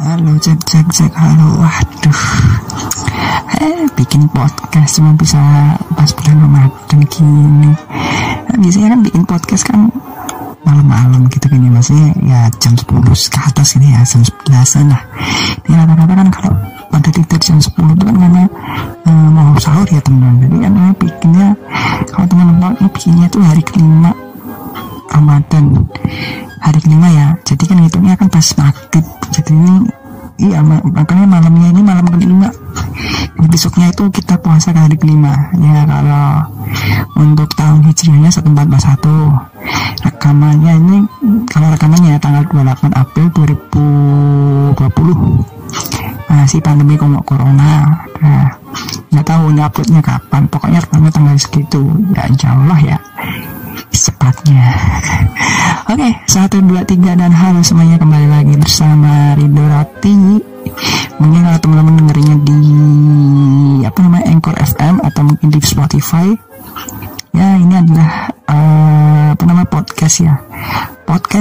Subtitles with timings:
[0.00, 1.12] Halo cek cek cek.
[1.12, 2.20] Halo waduh.
[3.60, 5.36] Eh bikin podcast cuma bisa
[5.92, 7.68] pas bulan Ramadan gini.
[8.48, 9.92] Nah, biasanya kan bikin podcast kan
[10.64, 11.68] malam-malam gitu gini.
[11.68, 15.04] Maksudnya ya jam 10 ke atas ini ya jam 11 lah.
[15.68, 16.52] Ini rata-rata kan kalau
[16.88, 18.44] pada tidur jam 10 itu kan karena
[19.04, 21.48] uh, mau sahur ya teman-teman jadi kan ini bikinnya
[22.08, 24.16] kalau teman-teman ini bikinnya itu hari kelima
[25.16, 25.88] Ramadan
[26.60, 27.28] hari kelima ya.
[27.42, 29.04] Jadi kan hitungnya kan pas maghrib.
[29.32, 29.74] Jadi ini
[30.36, 32.52] iya makanya malamnya ini malam kelima.
[33.36, 35.52] Jadi besoknya itu kita puasa hari kelima.
[35.56, 36.28] Ya kalau
[37.16, 38.65] untuk tahun hijriahnya 1441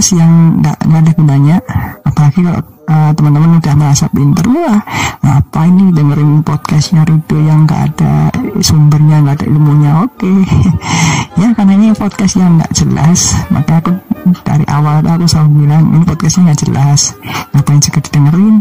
[0.06, 1.58] Podcast yang nggak ada gunanya.
[2.06, 4.78] Apalagi kalau uh, teman-teman udah merasa pinter wah
[5.26, 8.30] apa ini dengerin podcastnya Rido yang nggak ada
[8.62, 10.46] sumbernya nggak ada ilmunya oke okay.
[11.42, 13.98] ya karena ini podcast yang nggak jelas maka aku
[14.46, 17.02] dari awal aku selalu bilang ini podcastnya nggak jelas
[17.58, 18.56] ngapain juga didengerin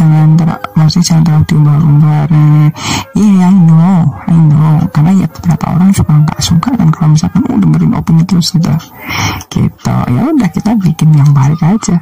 [0.00, 4.86] jangan ter maksudnya jangan terlalu diumbar-umbar iya yeah, I know I know.
[4.94, 8.70] Karena ya beberapa orang suka nggak suka kan kalau misalkan oh dengerin opini terus gitu.
[9.50, 9.96] Gitu.
[10.06, 11.98] Ya udah kita bikin yang baik aja.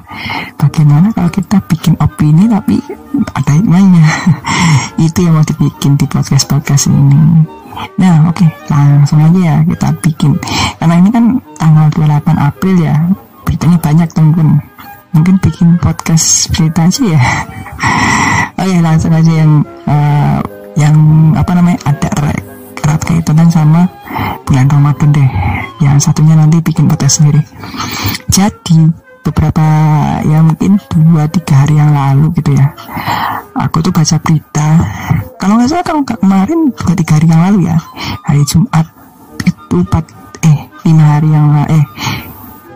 [0.61, 2.77] Bagaimana kalau kita bikin opini tapi
[3.33, 4.05] ada hikmahnya?
[5.09, 7.49] Itu yang mau dibikin di podcast podcast ini.
[7.97, 10.37] Nah oke okay, langsung aja ya kita bikin.
[10.77, 11.25] Karena ini kan
[11.57, 12.95] tanggal 28 April ya.
[13.49, 14.61] Beritanya banyak temen
[15.17, 17.23] Mungkin bikin podcast berita aja ya.
[18.59, 20.39] Oke okay, langsung aja yang uh,
[20.79, 20.95] Yang
[21.35, 22.09] apa namanya ada
[22.89, 23.85] erat kaitan sama
[24.47, 25.31] bulan Ramadan deh.
[25.83, 27.43] Yang satunya nanti bikin podcast sendiri.
[28.31, 28.89] Jadi
[29.27, 29.67] beberapa
[30.25, 32.73] ya mungkin dua tiga hari yang lalu gitu ya
[33.59, 34.69] aku tuh baca berita.
[35.37, 37.77] Kalau nggak salah kalau kemarin dua tiga hari yang lalu ya.
[38.25, 38.87] Hari Jumat
[39.45, 40.05] itu empat
[40.47, 41.85] eh lima hari yang eh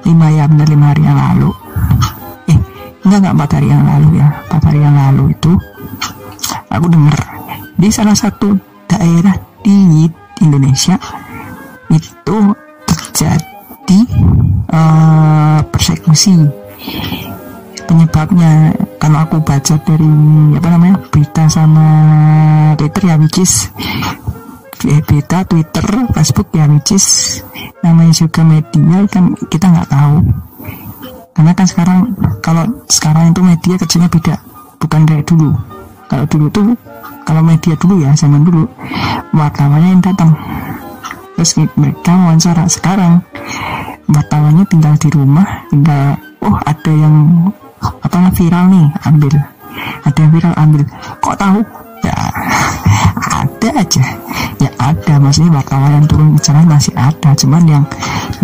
[0.04, 1.50] lima ya benar lima hari yang lalu
[3.02, 4.28] enggak enggak empat hari yang lalu ya.
[4.48, 5.52] Empat hari yang lalu itu
[6.72, 7.18] aku dengar
[7.76, 8.54] di salah satu
[8.88, 10.08] daerah di
[10.42, 10.96] Indonesia
[11.92, 12.38] itu
[12.88, 14.00] terjadi
[14.72, 16.34] uh, persekusi.
[17.82, 20.12] Penyebabnya kalau aku baca dari
[20.56, 21.86] apa namanya berita sama
[22.78, 23.68] Twitter ya which is
[24.86, 27.06] eh, berita Twitter Facebook ya which is
[27.82, 30.22] namanya juga media kan kita nggak tahu
[31.32, 31.98] karena kan sekarang
[32.44, 34.34] kalau sekarang itu media kerjanya beda.
[34.76, 35.50] Bukan kayak dulu.
[36.12, 36.66] Kalau dulu tuh
[37.24, 38.68] kalau media dulu ya zaman dulu
[39.32, 40.36] wartawannya yang datang.
[41.36, 42.68] Terus mereka wawancara.
[42.68, 43.24] Sekarang
[44.12, 47.48] wartawannya tinggal di rumah tinggal oh ada yang
[47.80, 49.32] apa viral nih ambil.
[50.04, 50.82] Ada yang viral ambil.
[51.24, 51.58] Kok tahu?
[52.04, 52.16] Ya
[53.40, 54.04] ada aja.
[54.60, 55.14] Ya ada.
[55.16, 57.32] Maksudnya wartawan yang turun ke masih ada.
[57.32, 57.84] Cuman yang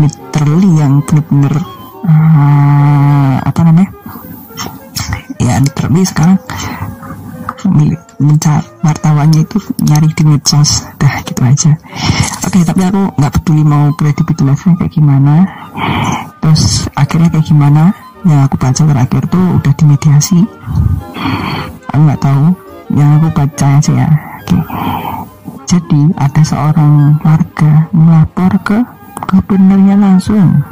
[0.01, 1.78] literally yang bener-bener
[2.09, 3.91] uh, apa namanya?
[5.39, 6.41] Ya literally sekarang
[8.19, 10.89] mencari wartawannya itu nyari di medsos.
[10.99, 11.73] Dah gitu aja.
[12.49, 15.47] Oke okay, tapi aku nggak peduli mau kredibilitasnya kayak gimana.
[16.43, 17.93] Terus akhirnya kayak gimana?
[18.27, 20.41] Yang aku baca terakhir tuh udah dimediasi.
[21.95, 22.47] Aku nggak tahu.
[22.89, 24.09] Yang aku baca aja ya.
[24.43, 24.59] Oke.
[25.69, 28.79] Jadi ada seorang warga melapor ke
[29.29, 30.65] gubernurnya langsung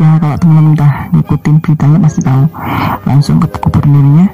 [0.00, 2.44] ya kalau teman-teman udah ngikutin beritanya pasti tahu
[3.04, 4.26] langsung ke gubernurnya.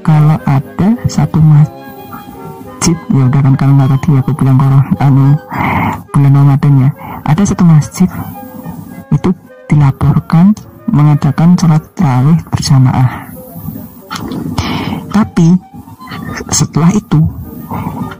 [0.00, 5.36] Kalau ada satu masjid ya udah kan nggak tadi aku bilang kalau anu
[6.10, 6.90] bulan Ramadan ya
[7.28, 8.08] ada satu masjid
[9.12, 9.30] itu
[9.68, 10.56] dilaporkan
[10.90, 13.30] mengadakan sholat tarawih berjamaah.
[15.10, 15.48] Tapi
[16.50, 17.20] setelah itu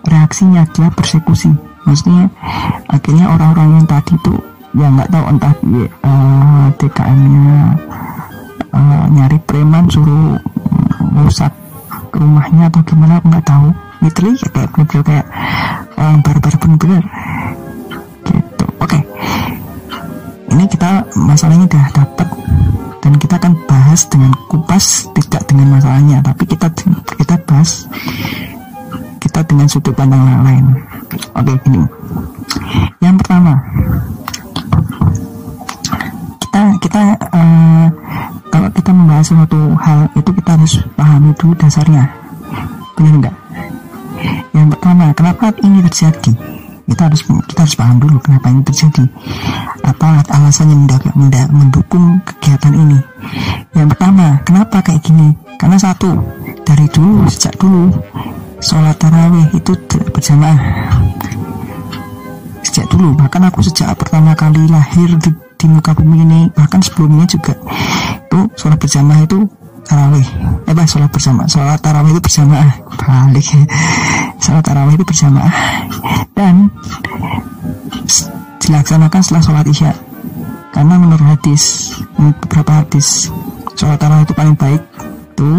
[0.06, 1.50] reaksinya dia persekusi.
[1.88, 2.28] Maksudnya
[2.86, 4.34] akhirnya orang-orang yang tadi itu
[4.70, 5.54] ya nggak tahu entah
[6.06, 7.60] uh, TKM-nya
[8.70, 10.38] uh, nyari preman suruh
[11.18, 11.50] rusak
[12.14, 13.68] rumahnya atau gimana aku nggak tahu.
[14.00, 15.26] Literally kayak bener kayak
[15.98, 17.02] orang barbar bener-bener.
[18.24, 18.64] Gitu.
[18.80, 18.88] Oke.
[18.88, 19.02] Okay.
[20.50, 22.28] ini kita masalahnya udah dapat
[23.00, 26.68] dan kita akan bahas dengan kupas tidak dengan masalahnya tapi kita
[27.16, 27.88] kita bahas
[29.20, 30.64] kita dengan sudut pandang yang lain.
[31.36, 31.82] Oke gini.
[33.04, 33.52] Yang pertama
[36.40, 37.86] kita kita uh,
[38.50, 42.08] kalau kita membahas suatu hal itu kita harus pahami dulu dasarnya.
[42.96, 43.36] Benar enggak
[44.50, 46.32] yang pertama kenapa ini terjadi?
[46.90, 49.04] Kita harus kita harus paham dulu kenapa ini terjadi.
[49.86, 50.76] Apa alasannya
[51.48, 52.98] mendukung kegiatan ini?
[53.72, 55.32] Yang pertama kenapa kayak gini?
[55.56, 56.18] Karena satu
[56.66, 57.94] dari dulu sejak dulu
[58.60, 59.72] sholat tarawih itu
[60.12, 60.60] berjamaah.
[62.60, 67.24] Sejak dulu bahkan aku sejak pertama kali lahir di, di muka bumi ini bahkan sebelumnya
[67.26, 67.56] juga
[68.30, 69.48] itu sholat berjamaah itu
[69.88, 70.26] tarawih.
[70.68, 72.70] Eh bah sholat bersama sholat tarawih itu berjamaah.
[73.00, 73.48] Balik.
[74.38, 75.52] Sholat tarawih itu berjamaah.
[76.36, 76.68] Dan
[78.60, 79.92] dilaksanakan setelah sholat isya.
[80.70, 83.32] Karena menurut hadis beberapa hadis
[83.74, 84.82] sholat tarawih itu paling baik
[85.34, 85.50] itu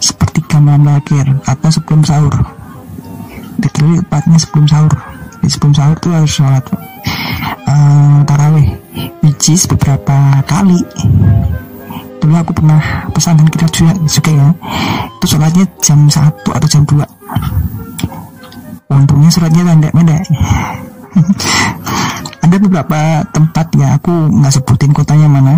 [0.00, 2.34] seperti malam terakhir atau sebelum sahur.
[3.60, 4.92] Literally tepatnya sebelum sahur.
[5.40, 6.64] Di sebelum sahur itu harus sholat
[7.64, 8.68] uh, tarawih
[9.24, 10.80] which is beberapa kali.
[12.20, 14.48] Dulu aku pernah pesan dan kita juga juga ya.
[15.20, 17.20] Itu sholatnya jam 1 atau jam 2
[18.90, 20.22] untungnya sholatnya pendek-pendek.
[22.44, 22.98] Ada beberapa
[23.30, 25.56] tempat ya aku nggak sebutin kotanya mana.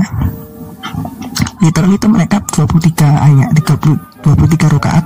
[1.63, 5.05] Literally itu mereka 23 ayat 30, 23 rakaat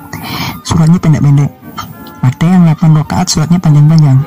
[0.63, 1.51] suratnya pendek-pendek.
[2.21, 4.19] Ada yang 8 rakaat suratnya panjang-panjang.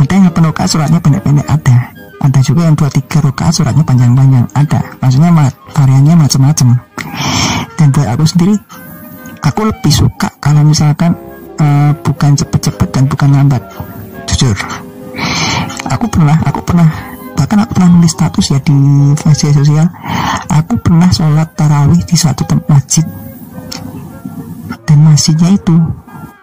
[0.00, 1.46] Ada yang 8 rakaat suratnya pendek-pendek.
[1.46, 1.76] Ada.
[2.18, 4.44] Ada juga yang 23 rakaat suratnya panjang-panjang.
[4.56, 4.80] Ada.
[5.02, 5.30] Maksudnya
[5.76, 6.68] variannya macam-macam.
[7.78, 8.54] Dan buat aku sendiri
[9.42, 11.14] aku lebih suka kalau misalkan
[11.62, 13.62] uh, bukan cepet-cepet dan bukan lambat.
[14.26, 14.56] Jujur.
[15.88, 16.88] Aku pernah aku pernah
[17.38, 19.86] bahkan aku pernah nulis status ya di media sosial.
[20.48, 23.06] Aku pernah sholat tarawih di satu tempat masjid
[24.88, 25.76] dan masjidnya itu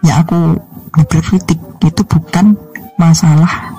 [0.06, 0.54] ya aku
[0.94, 2.54] berkritik itu bukan
[3.02, 3.74] masalah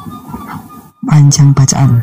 [1.07, 2.03] panjang bacaan.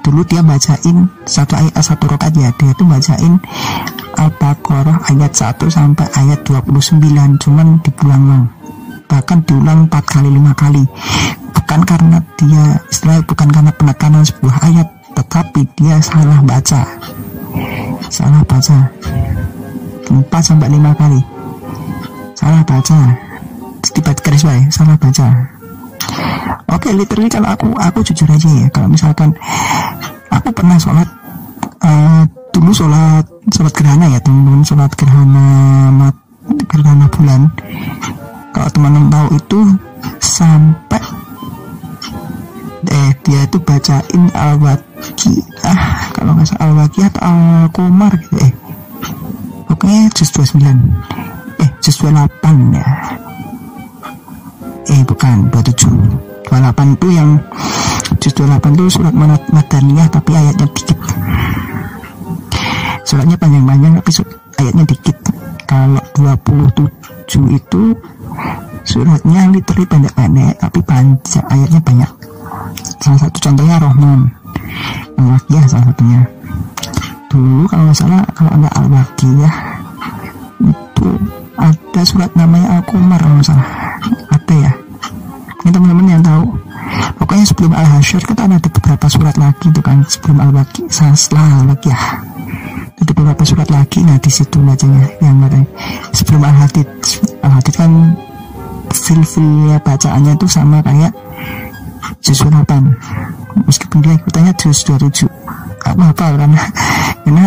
[0.00, 3.36] Dulu dia bacain satu ayat satu rokat ya dia tuh bacain
[4.16, 6.98] Al-Baqarah ayat 1 sampai ayat 29
[7.40, 8.48] cuman diulang
[9.04, 10.84] bahkan diulang 4 kali 5 kali.
[11.52, 16.80] Bukan karena dia istilah bukan karena penekanan sebuah ayat tetapi dia salah baca.
[18.08, 18.88] Salah baca
[20.10, 21.20] 4 sampai 5 kali.
[22.34, 22.98] Salah baca.
[23.90, 25.26] Tiba garis baik salah baca.
[26.70, 29.34] Oke okay, literally kalau aku aku jujur aja ya kalau misalkan
[30.30, 31.08] aku pernah sholat
[31.82, 32.22] uh,
[32.54, 35.46] dulu sholat sholat gerhana ya teman-teman sholat gerhana
[35.90, 36.16] mat,
[36.70, 37.50] gerhana bulan.
[38.50, 39.60] Kalau teman-teman tahu itu
[40.22, 41.02] sampai
[42.90, 44.58] eh dia itu bacain al
[45.62, 45.82] ah
[46.16, 47.40] kalau nggak salah al atau al
[47.70, 48.50] komar gitu eh
[49.80, 50.60] pokoknya juz 29
[51.64, 52.88] eh juz 28 ya.
[54.92, 55.88] Eh bukan 27
[56.44, 57.40] 28 itu yang
[58.20, 59.14] juz 28 itu surat
[59.48, 61.00] madaniyah tapi ayatnya dikit.
[63.08, 64.10] Suratnya panjang-panjang tapi
[64.60, 65.16] ayatnya dikit.
[65.64, 67.82] Kalau 27 itu
[68.84, 72.12] suratnya literally pendek-pendek tapi panjang ayatnya banyak.
[73.00, 74.28] Salah satu contohnya Rohman.
[75.16, 76.20] Al-Waqiyah salah satunya
[77.30, 79.54] dulu kalau nggak salah kalau ada Al-Waqiyah
[80.66, 81.06] itu
[81.54, 83.68] ada surat namanya Al-Qumar kalau nggak salah.
[84.34, 84.72] Ada ya?
[85.62, 86.44] Ini teman-teman yang tahu.
[87.22, 92.02] Pokoknya sebelum Al-Hasyr kita ada beberapa surat lagi itu kan sebelum Al-Waqiyah setelah Al-Waqiyah
[93.00, 95.64] ada beberapa surat lagi nah di situ bacanya yang ada
[96.12, 96.88] sebelum Al-Hadid
[97.40, 97.90] Al-Hadid kan
[98.92, 101.14] feel-feel bacaannya itu sama kayak
[102.18, 102.66] juz 8
[103.66, 105.30] meskipun dia ikutannya juz 27
[105.86, 106.60] aku hafal karena
[107.24, 107.46] karena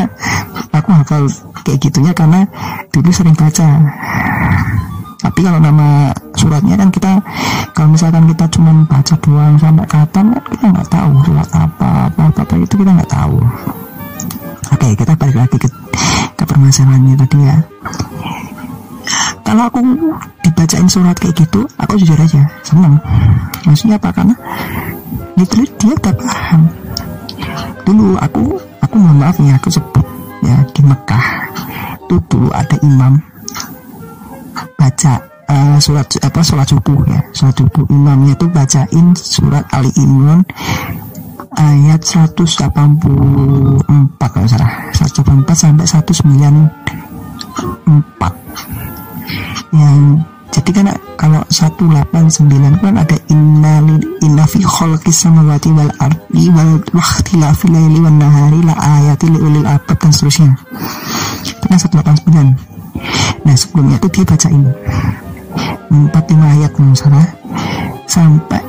[0.73, 1.23] aku hafal
[1.63, 2.43] kayak gitunya karena
[2.91, 3.67] dulu sering baca.
[5.23, 7.11] Tapi kalau nama suratnya kan kita
[7.71, 12.21] kalau misalkan kita cuma baca doang sampai kapan kan kita nggak tahu surat apa apa
[12.27, 13.37] apa, apa itu kita nggak tahu.
[14.75, 15.67] Oke kita balik lagi ke,
[16.35, 17.57] ke permasalahannya tadi ya.
[19.43, 19.79] Kalau aku
[20.43, 22.99] dibacain surat kayak gitu aku jujur aja seneng
[23.67, 24.09] maksudnya apa?
[24.11, 24.35] Karena
[25.39, 26.67] literally dia tak paham.
[27.83, 30.05] Dulu aku aku mohon maaf ya aku sebut
[30.43, 31.25] ya di Mekah
[32.03, 33.15] itu dulu ada imam
[34.77, 35.13] baca
[35.49, 37.87] uh, surat apa surat subuh ya surat subuh.
[37.89, 40.43] Imamnya tuh bacain surat Ali Imran
[41.57, 42.69] ayat 184
[44.19, 44.71] kalau salah.
[44.93, 48.33] 184 sampai 194
[49.73, 50.21] yang
[50.53, 50.85] jadi kan
[51.17, 52.45] kalau 189
[52.77, 53.81] kan ada inna
[54.21, 54.61] inna fi
[55.09, 60.53] samawati wal ardi wal wakhtilafil laili wan nahari la ayati li ulil albab dan seterusnya.
[61.41, 62.73] Itu kan 189
[63.43, 64.71] nah sebelumnya itu dia baca ini
[65.89, 67.27] 45 ayat salah.
[68.05, 68.61] Sampai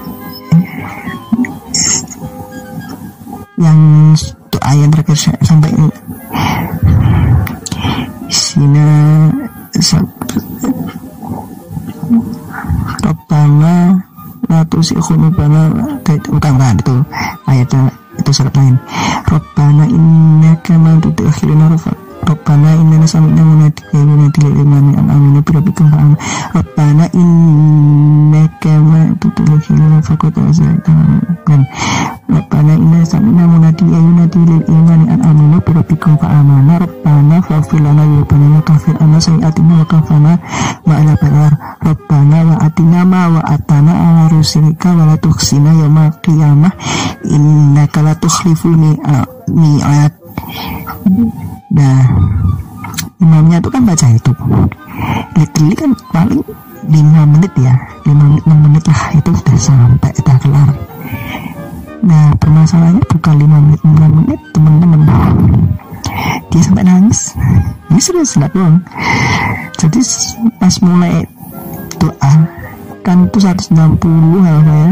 [3.60, 3.78] yang
[4.64, 5.70] ayat terakhir sampai
[8.32, 8.88] sina
[13.02, 13.74] Rabbana
[14.48, 15.72] la tusikhunu bana
[16.04, 16.96] bukan bukan itu
[17.48, 17.80] ayatnya
[18.20, 18.76] itu surat lain.
[19.26, 25.86] Rabbana innaka man tudkhilina Rabbana inna sami'na munadikan yunadi lil imani an aminu bi rabbikum
[25.92, 26.16] fa amanna
[26.56, 31.20] Rabbana innaka ma tudkhilina faqad azaytana
[32.32, 37.80] Rabbana inna sami'na munadi yunadi lil imani an aminu bi rabbikum fa amanna Rabbana faghfir
[37.84, 40.32] lana dhunubana wa kaffir anna sayyi'atina wa kafana
[40.88, 41.52] ma'al abrar
[41.84, 44.96] Rabbana wa atina ma wa atana ala rusulika
[51.74, 52.06] Nah,
[53.18, 54.32] imamnya itu kan baca itu.
[55.34, 56.42] Literally kan paling
[56.86, 57.74] 5 menit ya,
[58.06, 60.70] 5 menit, 6 menit lah itu sudah sampai, sudah kelar.
[62.06, 65.00] Nah, permasalahannya bukan 5 menit, 6 menit, teman-teman.
[66.54, 67.34] Dia sampai nangis.
[67.90, 68.78] Ini serius, enggak bohong.
[69.74, 69.98] Jadi
[70.62, 71.26] pas mulai
[71.98, 72.32] doa,
[73.02, 73.98] kan itu 160
[74.46, 74.90] kalau saya.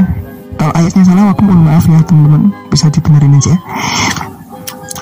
[0.59, 2.51] Kalau ayatnya salah, aku mohon maaf ya teman-teman.
[2.75, 3.55] Bisa dibenerin aja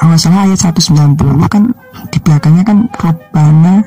[0.01, 1.13] kalau salah ayat 190
[1.53, 1.77] kan
[2.09, 3.85] di belakangnya kan Rabbana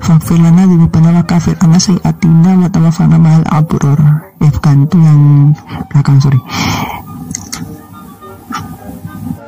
[0.00, 4.00] Fakfirlana di wa kafir Karena sayatina wa tawafana mahal aburor
[4.40, 5.20] Ya bukan itu yang
[5.92, 6.40] belakang sorry.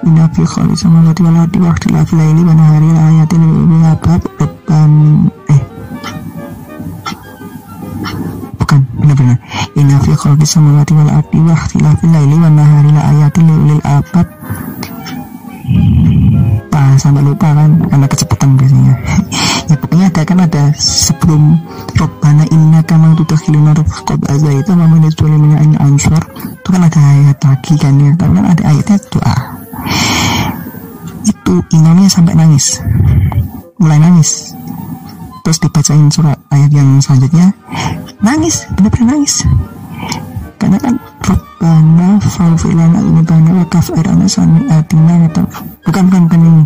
[0.05, 3.85] Inna fi khali samawati wal ardi wa ikhtilafi laili wa nahari la ayatin li ulil
[5.49, 5.61] eh.
[8.61, 9.39] Bukan benar-benar.
[9.81, 13.49] Inna fi khali samawati wal ardi wa ikhtilafi laili wa nahari la ayatin
[15.73, 18.95] lupa sampai lupa kan karena kecepatan biasanya.
[19.71, 21.57] Ya pokoknya ada kan ada sebelum
[21.97, 23.73] Robbana inna kama tudakhiluna
[24.05, 28.37] qad aza itu sama itu in ansur itu kan ada ayat lagi kan ya tapi
[28.37, 29.37] kan ada ayatnya doa.
[31.25, 32.85] Itu imamnya sampai nangis.
[33.81, 34.53] Mulai nangis.
[35.47, 37.55] Terus dibacain surat ayat yang selanjutnya.
[38.21, 39.47] Nangis benar-benar nangis
[40.63, 40.95] karena kan
[41.27, 45.43] Rabbana fa'filana ini bana wa kafirana sami atina atau
[45.83, 46.63] bukan bukan bukan ini.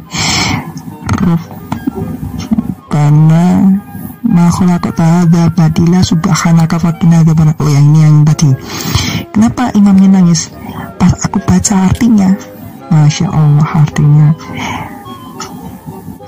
[2.93, 3.73] Rabbana
[4.21, 8.53] ma khalaqta hadza batila subhanaka faqina adzaban oh yang ini yang tadi.
[9.33, 10.53] Kenapa imamnya nangis?
[11.01, 12.37] Pas aku baca artinya.
[12.93, 14.29] Masya Allah artinya.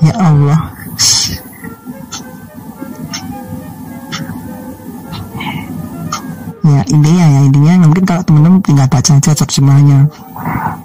[0.00, 0.77] Ya Allah
[6.68, 9.98] ya intinya ya intinya mungkin kalau teman-teman tinggal baca aja terjemahnya.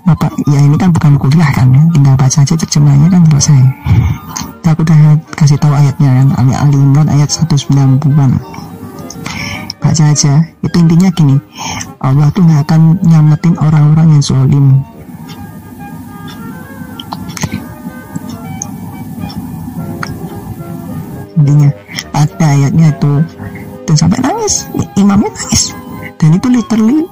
[0.04, 1.84] Apa ya ini kan bukan kuliah kan ya.
[1.92, 3.62] Tinggal baca aja terjemahnya kan selesai.
[4.64, 5.00] Ya, aku udah
[5.36, 8.32] kasih tahu ayatnya kan Ali Ali Imran ayat 190-an
[9.84, 10.34] baca aja.
[10.64, 11.36] Itu intinya gini
[12.04, 14.84] Allah tuh nggak akan nyamatin orang-orang yang zolim
[21.34, 21.70] intinya
[22.14, 23.20] ada ayatnya tuh
[23.86, 24.68] dan sampai nangis.
[25.00, 25.72] Imamnya nangis.
[26.20, 27.04] Dan itu literally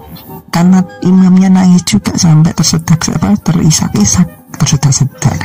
[0.52, 5.40] karena imamnya nangis juga sampai tersedak apa terisak-isak tersedak-sedak.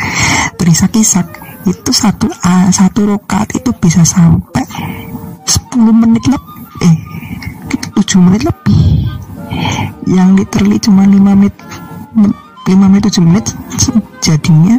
[0.60, 1.26] Terisak-isak.
[1.66, 4.62] Itu satu a satu rokat itu bisa sampai
[5.46, 6.62] 10 menit lebih.
[6.84, 6.94] Eh
[7.96, 9.10] 7 menit lebih.
[10.06, 11.54] Yang literally cuma 5 menit
[12.66, 13.46] 5 menit 7 menit
[14.22, 14.78] jadinya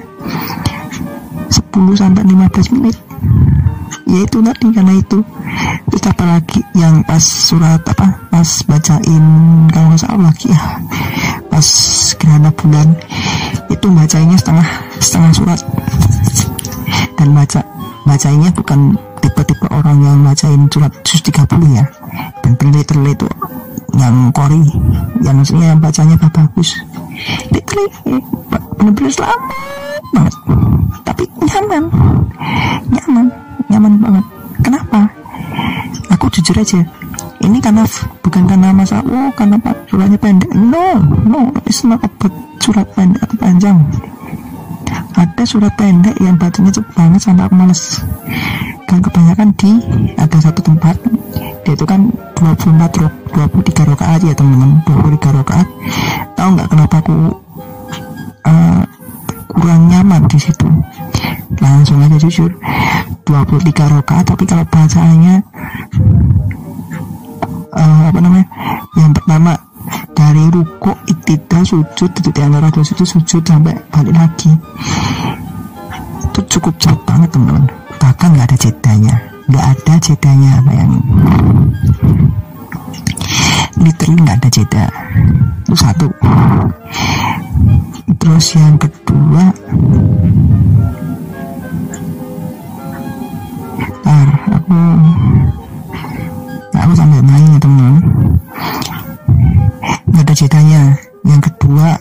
[1.48, 2.96] 10 sampai 15 menit
[4.08, 5.20] ya itu tadi karena itu.
[5.92, 8.08] Terus apalagi yang pas surat apa?
[8.32, 9.26] Pas bacain
[9.72, 10.62] kalau nggak salah lagi ya.
[11.52, 11.68] Pas
[12.16, 12.88] gerhana bulan.
[13.68, 14.68] Itu bacainnya setengah
[15.00, 15.60] setengah surat.
[17.20, 17.62] Dan baca
[18.08, 21.86] bacainnya bukan tipe-tipe orang yang bacain surat 130 ya.
[22.44, 23.28] Dan terlihat itu
[23.98, 24.64] yang kori.
[25.20, 26.70] Yang maksudnya yang bacanya bagus.
[27.52, 27.88] Literally
[28.80, 29.42] benar-benar selamat
[30.14, 30.36] banget.
[31.04, 31.84] Tapi nyaman.
[32.88, 34.26] Nyaman nyaman banget.
[34.64, 35.00] Kenapa?
[36.16, 36.82] Aku jujur aja.
[37.38, 37.86] Ini karena
[38.26, 40.50] bukan karena masa oh karena suratnya pendek.
[40.58, 40.98] No
[41.28, 42.34] no it's not about
[42.64, 43.78] surat pendek atau panjang.
[45.18, 48.02] Ada surat pendek yang bacanya cepet banget sampai aku males.
[48.88, 49.72] Kan kebanyakan di
[50.16, 50.96] ada satu tempat
[51.68, 52.08] dia itu kan
[52.40, 54.80] 24 rok 23 rakaat ya teman-teman.
[54.88, 55.68] 23 rakaat
[56.38, 57.18] tahu nggak kenapa aku
[58.46, 58.82] uh,
[59.52, 60.70] kurang nyaman di situ
[61.60, 62.52] langsung aja jujur
[63.24, 65.36] 23 rakaat tapi kalau bacaannya
[67.72, 68.46] uh, apa namanya
[68.98, 69.54] yang pertama
[70.18, 74.52] dari ruko itida sujud itu di antara dua sujud sujud sampai balik lagi.
[76.28, 77.64] Itu cukup cepat banget teman-teman.
[78.02, 79.16] Bahkan nggak ada jedanya.
[79.48, 81.04] Nggak ada jedanya bayangin.
[83.78, 84.86] Literally nggak ada jeda.
[85.64, 86.08] Itu satu.
[88.18, 89.44] Terus yang kedua
[94.08, 94.80] aku
[96.72, 97.94] aku sambil main ya teman
[100.08, 100.82] nggak ada jedanya
[101.28, 102.00] yang kedua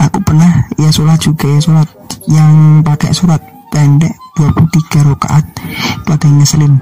[0.00, 1.88] aku pernah ya sholat juga ya sholat.
[2.30, 2.52] Yang
[2.86, 3.42] pakai surat
[3.72, 5.44] pendek 23 rakaat
[6.04, 6.74] itu ada yang ngeselin.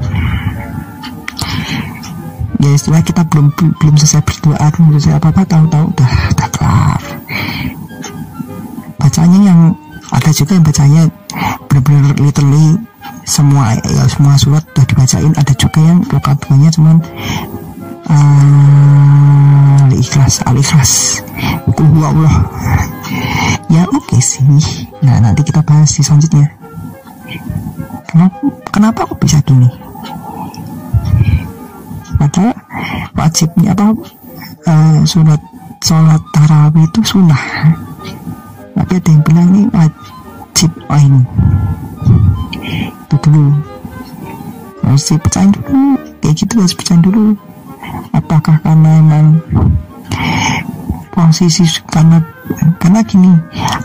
[2.58, 7.00] Ya istilah kita belum belum selesai berdoa belum selesai apa apa tahu-tahu udah udah kelar.
[8.98, 9.60] Bacanya yang
[10.08, 11.02] ada juga yang bacanya
[11.68, 12.80] benar-benar literally
[13.28, 15.32] semua ya semua surat udah dibacain.
[15.36, 16.96] Ada juga yang rakaat cuman
[18.08, 21.20] uh, ikhlas al ikhlas
[21.98, 22.34] Allah
[23.68, 24.42] ya oke okay sih.
[25.04, 26.48] Nah nanti kita bahas di selanjutnya.
[28.08, 28.38] Kenapa
[28.72, 29.68] kenapa kok bisa gini?
[32.16, 32.56] Padahal
[33.14, 33.92] wajibnya apa
[34.66, 35.40] uh, sholat
[35.84, 37.42] sholat tarawih itu sunnah.
[38.78, 39.97] Tapi ada yang bilang ini wajib
[40.88, 41.24] lain
[43.08, 43.52] itu dulu.
[44.84, 45.96] Harus dipecahin dulu.
[46.20, 47.26] Kayak gitu harus pecahin dulu.
[48.12, 49.26] Apakah karena emang
[51.12, 52.22] posisi karena
[52.78, 53.32] karena gini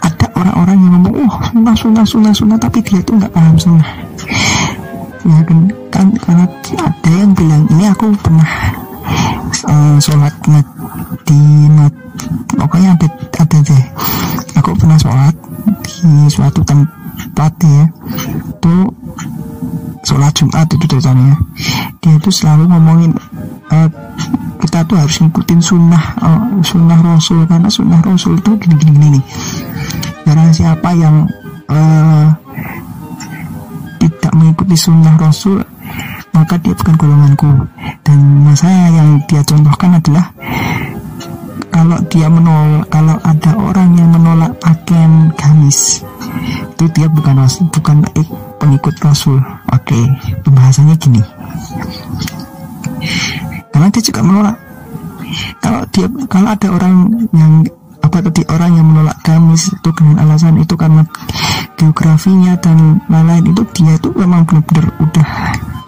[0.06, 3.90] ada orang-orang yang ngomong oh sunnah sunnah sunnah sunnah tapi dia tuh nggak paham sunnah.
[5.24, 6.46] Ya kan, kan karena
[6.84, 8.50] ada yang bilang ini aku pernah
[9.72, 10.36] uh, sholat
[11.24, 11.40] di
[12.60, 13.08] pokoknya ada
[13.40, 13.84] ada deh.
[14.60, 15.36] Aku pernah sholat
[16.04, 17.88] di suatu tempat ya
[18.52, 18.76] itu
[20.04, 21.36] sholat Jumat itu contohnya
[22.04, 23.12] dia itu selalu ngomongin
[23.72, 23.88] uh,
[24.60, 29.20] kita tuh harus ngikutin sunnah uh, sunnah Rasul karena sunnah Rasul itu gini gini gini
[30.28, 31.24] karena siapa yang
[31.72, 32.28] uh,
[34.04, 35.64] tidak mengikuti sunnah Rasul
[36.34, 37.52] maka dia bukan golonganku.
[38.02, 38.20] Dan
[38.58, 40.33] saya yang dia contohkan adalah
[41.84, 46.00] kalau dia menolak kalau ada orang yang menolak pakaian gamis.
[46.72, 48.08] Itu dia bukan rasul bukan
[48.56, 49.36] pengikut rasul.
[49.68, 50.00] Oke
[50.48, 51.20] pembahasannya gini.
[53.76, 54.56] Karena dia juga menolak.
[55.60, 56.96] Kalau dia kalau ada orang
[57.36, 57.68] yang
[58.00, 61.04] apa tadi orang yang menolak gamis itu dengan alasan itu karena
[61.76, 65.28] geografinya dan lain-lain itu dia itu memang benar-benar udah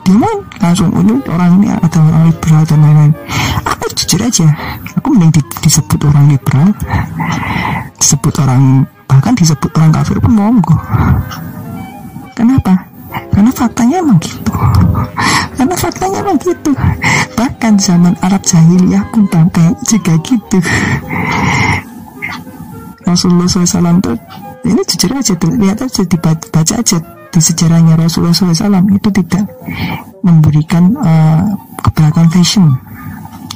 [0.03, 3.13] dia mau langsung ini orang ini ada orang liberal dan lain-lain
[3.95, 4.47] jujur aja
[4.99, 6.69] aku mending di, disebut orang liberal?
[7.97, 10.75] Disebut orang bahkan disebut orang kafir pun monggo.
[12.36, 12.75] Kenapa?
[13.31, 14.51] Karena faktanya emang gitu.
[15.55, 16.71] Karena faktanya emang gitu.
[17.39, 20.58] Bahkan zaman Arab jahiliyah pun pakai juga gitu.
[23.05, 24.17] Rasulullah SAW tuh
[24.65, 26.97] ini jujur aja lihat aja dibaca aja
[27.29, 29.45] di sejarahnya Rasulullah SAW itu tidak
[30.25, 31.53] memberikan uh,
[31.86, 32.73] keberatan fashion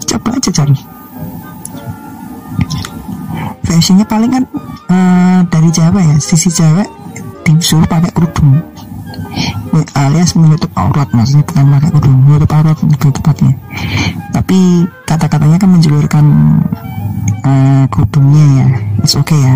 [0.09, 0.75] coba aja cari.
[3.63, 4.43] Fashionnya paling kan
[4.89, 6.17] uh, dari Jawa ya.
[6.17, 6.83] Sisi Jawa
[7.45, 8.57] disuruh pakai kerudung.
[9.93, 13.53] Alias menutup aurat maksudnya bukan pakai kerudung menutup aurat lebih tepatnya
[14.49, 16.25] tapi kata-katanya kan menjulurkan
[17.45, 18.67] uh, kerudungnya ya.
[19.05, 19.55] It's okay ya.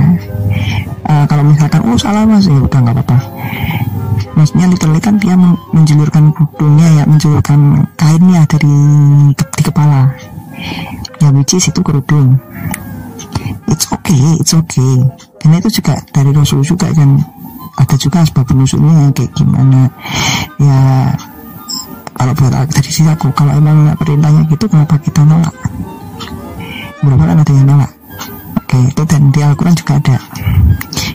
[1.09, 2.45] Uh, kalau misalkan oh salah mas.
[2.45, 3.17] Ya udah nggak apa-apa.
[4.37, 5.33] Maksudnya literally kan dia
[5.73, 8.75] menjulurkan kudungnya ya menjulurkan kainnya dari
[9.33, 10.13] di kepala
[11.19, 12.39] ya which is itu kerudung.
[13.69, 14.95] It's okay it's okay.
[15.41, 17.19] Karena itu juga dari Rasul juga kan
[17.73, 19.89] ada juga sebab penusulnya kayak gimana.
[20.61, 21.11] Ya
[22.13, 25.53] kalau buat dari sisi aku kalau emang perintahnya gitu kenapa kita nolak?
[27.03, 27.91] Berapa kan ada yang nolak?
[28.63, 30.17] Oke itu dan di Al-Quran juga ada.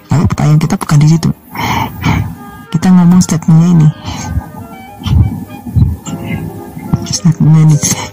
[0.09, 1.31] Tapi pertanyaan kita bukan di situ.
[2.68, 3.88] Kita ngomong statementnya ini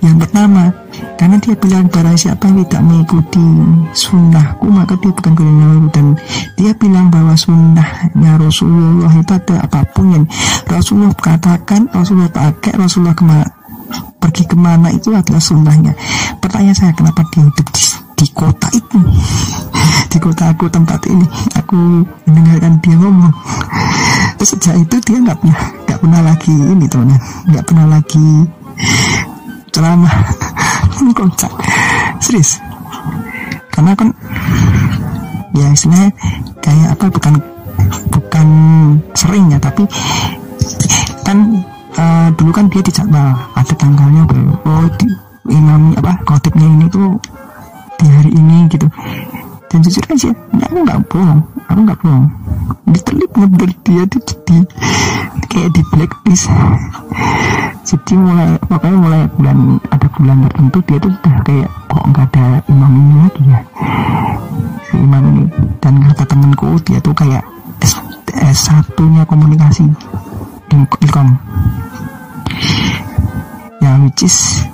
[0.03, 0.71] yang pertama
[1.19, 3.45] karena dia bilang barang siapa yang tidak mengikuti
[3.91, 6.05] sunnahku maka dia bukan golongan dan
[6.55, 10.25] dia bilang bahwa sunnahnya Rasulullah itu ada apa pun yang
[10.67, 13.47] Rasulullah katakan Rasulullah pakai Rasulullah ke mana
[14.19, 15.93] pergi ke mana itu adalah sunnahnya.
[16.41, 17.84] Pertanyaan saya kenapa dia hidup di,
[18.17, 18.97] di kota itu
[20.12, 21.25] di kota aku tempat ini.
[21.62, 23.34] Aku mendengarkan dia ngomong.
[24.45, 27.17] Sejak itu dia nggak pernah nggak pernah lagi ini teman
[27.49, 28.29] nggak pernah lagi
[29.71, 30.13] ceramah
[31.01, 31.51] ini kocak.
[32.23, 32.59] Serius.
[33.71, 34.09] Karena kan
[35.51, 36.11] ya istilahnya
[36.63, 37.33] kayak apa bukan
[38.11, 38.47] bukan
[39.15, 39.83] sering ya tapi
[41.27, 41.59] kan
[41.99, 44.23] uh, dulu kan dia dijadwal ada tanggalnya
[44.63, 45.07] oh di,
[45.51, 47.19] imam apa khotibnya ini tuh
[47.99, 48.88] di hari ini gitu.
[49.67, 52.25] Dan jujur aja ya aku nggak bohong aku nggak bohong
[52.89, 54.58] ditelip ngeber dia tuh jadi
[55.49, 56.49] kayak di blacklist.
[57.86, 62.45] Jadi mulai pokoknya mulai bulan ada bulan tertentu dia tuh udah kayak kok nggak ada
[62.65, 63.60] imam ini lagi ya?
[64.89, 65.43] Si imam ini.
[65.78, 67.45] Dan kata temenku dia tuh kayak
[67.86, 67.93] S,
[68.34, 69.86] S1 nya komunikasi
[70.75, 71.30] Ilkom.
[73.80, 74.65] Ya which is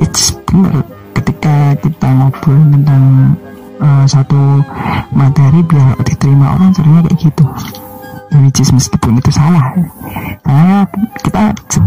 [0.00, 0.82] it's bener
[1.14, 3.36] ketika kita ngobrol tentang
[3.78, 4.62] uh, satu
[5.14, 7.44] materi biar diterima orang sebenarnya kayak gitu.
[8.28, 9.72] Ya which is meskipun itu salah.
[10.44, 10.84] Karena
[11.24, 11.42] kita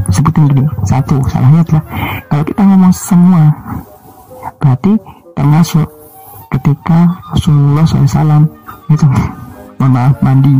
[0.09, 1.83] sebutin gini satu salahnya adalah
[2.27, 3.43] kalau kita ngomong semua
[4.57, 4.93] berarti
[5.37, 5.87] termasuk
[6.57, 6.99] ketika
[7.31, 8.43] Rasulullah SAW
[8.89, 9.05] itu
[9.77, 10.55] mohon maaf mandi.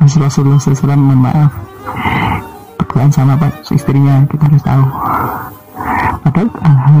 [0.24, 1.50] Rasulullah SAW mohon maaf.
[2.80, 4.84] Berduaan sama pak istrinya kita harus tahu.
[6.20, 7.00] Padahal hal,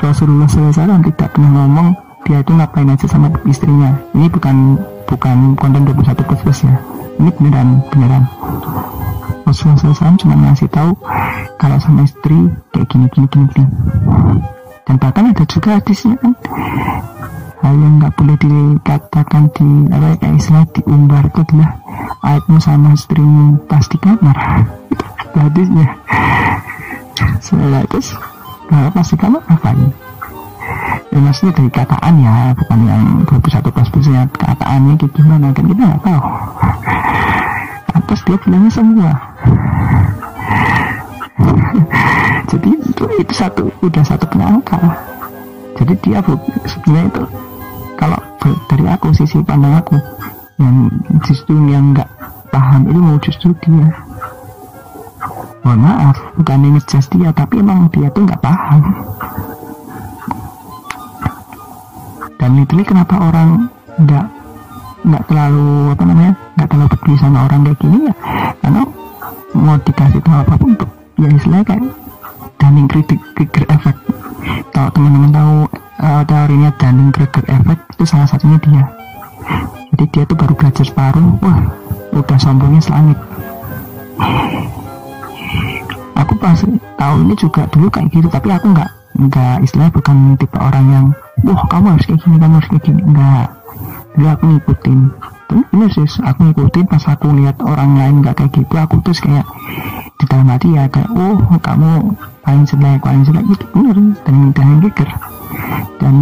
[0.00, 1.88] Rasulullah SAW tidak pernah ngomong
[2.24, 3.92] dia itu ngapain aja sama istrinya.
[4.16, 6.74] Ini bukan bukan konten 21 plus plus ya.
[7.20, 8.24] Ini beneran beneran.
[9.44, 10.96] Rasulullah SAW cuma ngasih tahu
[11.60, 13.66] kalau sama istri kayak gini gini gini gini.
[14.88, 16.32] Dan bahkan ada juga hadisnya kan.
[17.60, 21.70] Hal yang nggak boleh dikatakan di apa ya, istilah diumbar itu adalah
[22.20, 24.36] ayatmu sama istrimu pasti kamar.
[24.92, 25.86] Itu hadisnya
[27.14, 27.98] itu
[28.70, 29.42] nah, pasti kamar
[29.74, 29.88] ini
[31.14, 35.82] ya maksudnya dari kataan ya bukan yang 21 plus plusnya kataannya kayak gimana kan kita
[35.86, 36.22] nggak tahu.
[37.94, 39.10] Atas dia bilangnya semua.
[42.50, 44.78] Jadi itu, itu satu udah satu penyangka
[45.74, 46.18] jadi dia
[46.70, 47.22] sebenarnya itu
[47.98, 48.20] kalau
[48.70, 49.98] dari aku sisi pandang aku
[50.62, 50.86] yang
[51.26, 52.06] justru yang nggak
[52.54, 53.90] paham ilmu justru dia
[55.64, 58.80] mohon maaf bukan just dia tapi emang dia tuh nggak paham.
[62.36, 64.26] Dan itu kenapa orang nggak
[65.04, 68.14] nggak terlalu apa namanya nggak terlalu peduli sama orang kayak gini ya?
[68.60, 68.82] Karena
[69.56, 71.84] mau dikasih tahu apa pun untuk ya istilahnya kayak
[72.60, 73.98] Dunning Kruger effect.
[74.76, 75.54] Kalau teman-teman tahu
[76.04, 78.84] uh, teorinya Dunning Kruger effect itu salah satunya dia.
[79.96, 81.60] Jadi dia tuh baru belajar separuh wah
[82.12, 83.18] udah sombongnya selangit
[86.14, 90.58] aku pasti tahu ini juga dulu kayak gitu tapi aku nggak nggak istilahnya bukan tipe
[90.58, 91.06] orang yang
[91.46, 93.00] wah kamu harus kayak gini kamu harus kayak gini.
[93.06, 93.46] Enggak
[94.14, 95.00] dulu aku ngikutin.
[95.70, 99.46] Bener sih aku ngikutin pas aku lihat orang lain nggak kayak gitu aku terus kayak
[100.18, 101.90] di dalam hati ya kayak oh kamu
[102.42, 103.44] paling jelek paling jelek.
[103.54, 103.96] Itu bener
[104.26, 105.10] dan dan geger
[106.02, 106.14] dan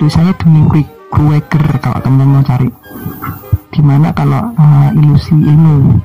[0.00, 0.62] tulisannya demi
[1.06, 2.68] Quaker kalau teman mau cari.
[3.70, 5.96] Di mana kalau uh, ilusi ilmu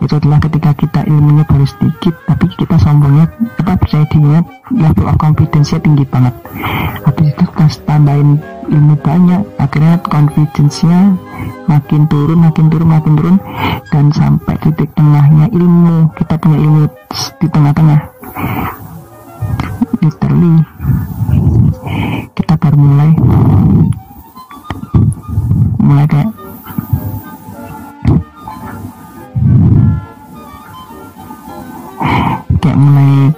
[0.00, 3.26] itu adalah ketika kita ilmunya baru sedikit tapi kita sombongnya
[3.58, 6.34] kita percaya dirinya level of confidence-nya tinggi banget.
[7.06, 11.14] Habis itu kita tambahin ilmu banyak akhirnya confidence-nya
[11.70, 13.36] makin turun makin turun makin turun.
[13.90, 16.82] Dan sampai titik tengahnya ilmu kita punya ilmu
[17.40, 18.00] di tengah-tengah.
[20.02, 20.54] Literally.
[22.34, 23.10] Kita baru mulai.
[25.80, 26.45] Mulai kayak
[32.60, 33.30] kayak mulai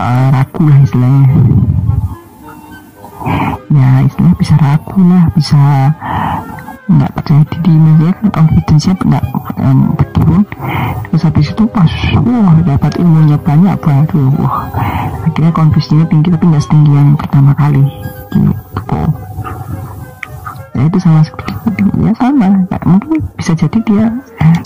[0.00, 1.28] uh, ragu lah istilahnya.
[3.68, 5.60] Ya istilahnya bisa ragu lah bisa
[6.88, 7.74] nggak percaya diri.
[7.76, 9.24] Maksudnya kan confidence-nya nggak
[9.60, 10.42] um, berturun.
[11.08, 11.92] Terus habis itu pas
[12.24, 14.56] wah dapat ilmunya banyak baru wah
[15.28, 17.84] akhirnya confidence-nya tinggi tapi nggak setinggi yang pertama kali.
[18.32, 19.00] Gitu.
[20.78, 21.52] Ya itu sama seperti
[22.00, 22.48] ya sama.
[22.86, 24.04] Mungkin bisa jadi dia
[24.40, 24.56] eh,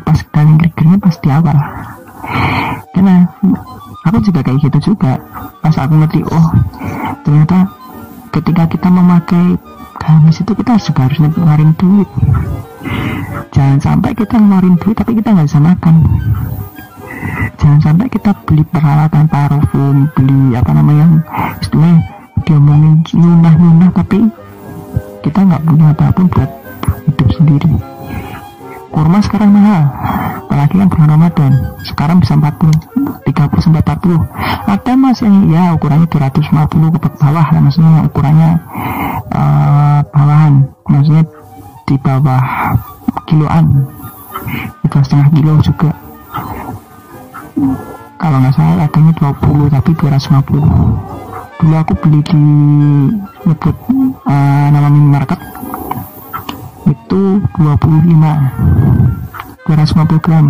[0.00, 1.58] pas dunning triggernya pas di awal
[2.96, 3.28] karena
[4.06, 5.18] aku juga kayak gitu juga.
[5.60, 6.46] Pas aku ngerti oh
[7.26, 7.66] ternyata
[8.30, 9.58] ketika kita memakai
[9.98, 12.08] gamis itu kita juga harus ngeluarin duit.
[13.50, 15.94] Jangan sampai kita ngeluarin duit tapi kita nggak bisa makan.
[17.56, 21.06] Jangan sampai kita beli peralatan parfum beli apa namanya
[21.58, 21.98] istilahnya
[22.46, 24.18] diomongin nyunah-nyunah tapi
[25.24, 26.50] kita nggak punya apa pun buat
[27.10, 27.70] hidup sendiri.
[28.92, 29.82] Kurma sekarang mahal
[30.56, 31.52] apalagi kan bulan Ramadan.
[31.84, 34.24] Sekarang bisa 40 30 sampai 40
[34.72, 38.50] ada mas yang ya ukurannya 250 ke bawah lah maksudnya ukurannya
[39.36, 40.64] uh, bawahan.
[40.88, 41.28] Maksudnya
[41.84, 42.72] di bawah
[43.28, 43.84] kiloan.
[44.80, 45.92] Itu setengah kilo juga.
[48.16, 52.36] Kalau nggak salah harganya 20 tapi 250 dulu aku beli di
[53.48, 53.76] nyebut
[54.28, 55.40] uh, nama minimarket
[56.84, 59.05] itu 25
[59.66, 60.46] 250 gram.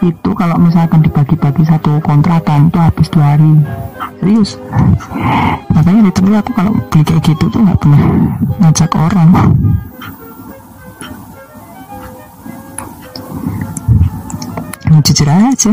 [0.00, 3.60] Itu kalau misalkan dibagi-bagi satu kontrakan itu habis dua hari.
[4.18, 4.56] Serius.
[5.70, 8.02] Makanya literally aku kalau beli kayak gitu tuh nggak pernah
[8.64, 9.30] ngajak orang.
[15.02, 15.72] Jujur aja.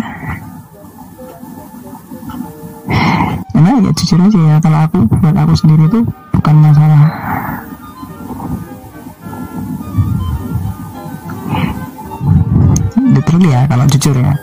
[3.54, 7.02] Karena ya jujur aja ya kalau aku buat aku sendiri tuh bukan masalah
[13.40, 14.34] literally ya kalau jujur ya.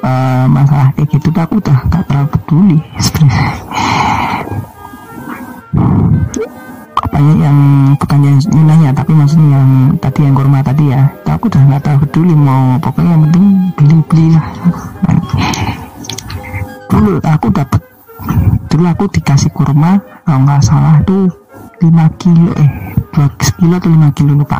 [0.00, 3.52] Uh, masalah kayak gitu aku udah gak terlalu peduli sebenarnya.
[7.00, 7.58] Apanya yang
[8.00, 9.68] bukan yang nilainya tapi maksudnya yang
[10.00, 11.04] tadi yang kurma tadi ya.
[11.28, 14.46] Aku udah nggak terlalu peduli mau pokoknya yang penting beli beli lah
[16.90, 17.80] dulu aku dapat
[18.68, 21.32] dulu aku dikasih kurma kalau nggak salah tuh
[21.80, 21.88] 5
[22.20, 22.70] kilo eh
[23.14, 24.58] 2 kilo atau 5 kilo lupa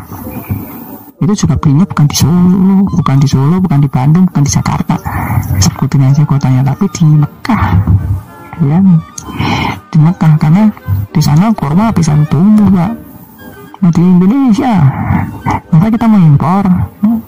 [1.21, 4.97] itu juga belinya bukan di Solo bukan di Solo bukan di Bandung bukan di Jakarta.
[5.61, 7.65] Sebutin aja kotanya tapi di Mekah.
[8.65, 8.77] Ya
[9.93, 10.73] di Mekah karena
[11.13, 12.91] di sana kurma bisa tumbuh pak.
[13.85, 14.73] Nah di Indonesia
[15.69, 16.65] maka kita mau impor.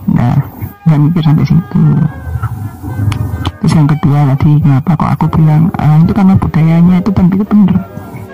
[0.10, 0.36] Nah
[0.89, 1.86] nggak mikir sampai situ.
[3.62, 7.45] Terus yang kedua tadi kenapa kok aku bilang ah, itu karena budayanya itu kan itu
[7.45, 7.77] bener.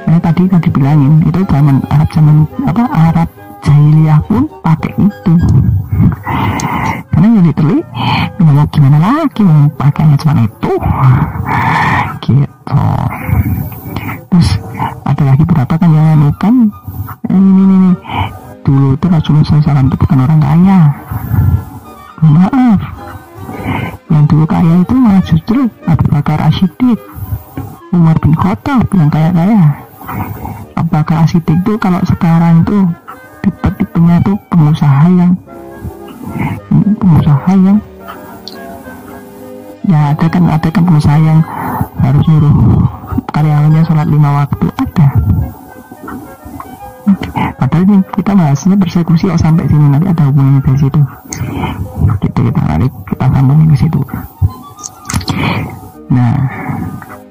[0.08, 3.30] Karena tadi tadi bilangin itu zaman Arab zaman apa Arab
[3.64, 5.34] jahiliyah pun pakai itu.
[7.10, 7.80] Karena ya literally
[8.40, 10.74] mau gimana lagi mau pakainya cuma itu?
[12.24, 12.84] Gitu.
[14.30, 14.50] Terus
[15.04, 16.56] ada lagi berapa kan yang kan
[17.30, 17.92] ini, ini, ini.
[18.64, 20.80] dulu itu Rasulullah SAW itu bukan orang kaya.
[22.20, 22.80] Maaf.
[24.12, 27.00] Yang dulu kaya itu malah justru Abu Bakar Asyidik
[27.96, 29.64] Umar bin Khattab yang kaya-kaya.
[30.78, 32.78] Abu Bakar Asyidik itu kalau sekarang itu
[33.44, 35.32] tipe-tipenya itu pengusaha yang
[37.00, 37.78] pengusaha yang
[39.90, 41.40] ya ada kan ada kan pengusaha yang
[42.00, 42.56] harus nyuruh
[43.34, 45.08] karyawannya sholat lima waktu ada.
[47.60, 51.02] Padahal ini kita bahasnya persekusi oh sampai sini nanti ada hubungannya dari situ.
[52.24, 54.02] Gitu kita tarik kita sambungin ke situ.
[56.14, 56.36] Nah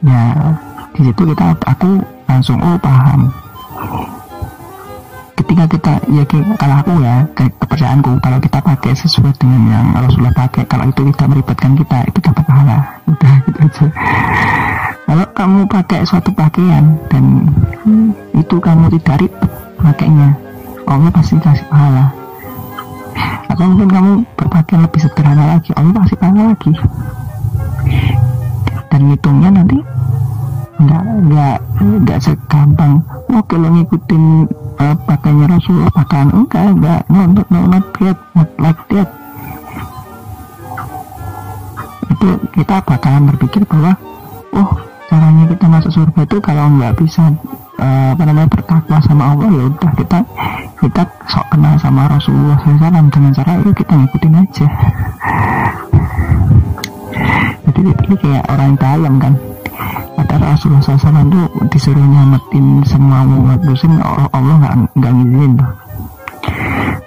[0.03, 0.23] ya
[0.94, 1.90] di situ kita aku
[2.27, 3.31] langsung oh paham
[5.49, 6.23] ketika kita ya
[6.61, 11.09] kalau aku ya ke, kepercayaanku kalau kita pakai sesuai dengan yang Rasulullah pakai kalau itu
[11.09, 12.79] tidak meribetkan kita itu dapat pahala.
[13.09, 13.87] Udah gitu aja.
[15.09, 17.49] Kalau kamu pakai suatu pakaian dan
[18.37, 20.37] itu kamu tidak ribet pakainya
[20.85, 22.13] Allah pasti kasih pahala.
[23.49, 26.73] Atau mungkin kamu berpakaian lebih sederhana lagi Allah pasti pahala lagi.
[28.93, 29.81] Dan hitungnya nanti
[30.77, 31.57] nggak nggak
[32.05, 33.01] nggak segampang.
[33.33, 34.45] Oh kalau ngikutin
[34.79, 37.85] uh, pakainya Rasulullah pakaian enggak enggak no, no, no, not
[38.35, 39.09] not like that
[42.09, 43.93] itu kita bakalan berpikir bahwa
[44.57, 44.71] oh
[45.09, 47.23] caranya kita masuk surga itu kalau nggak bisa
[47.79, 50.19] uh, apa namanya bertakwa sama Allah ya udah kita
[50.79, 54.67] kita sok kenal sama Rasulullah SAW dengan cara itu kita ngikutin aja.
[57.69, 59.35] Jadi ini kayak orang dalam kan
[60.29, 61.41] ada Rasulullah SAW itu
[61.73, 65.53] disuruh nyamatin semua umat muslim Allah nggak nggak ngizinin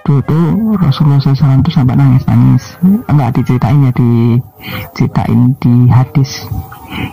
[0.02, 0.44] tuh tuh
[0.82, 6.50] Rasulullah SAW itu sampai nangis nangis nggak diceritain ya diceritain di hadis.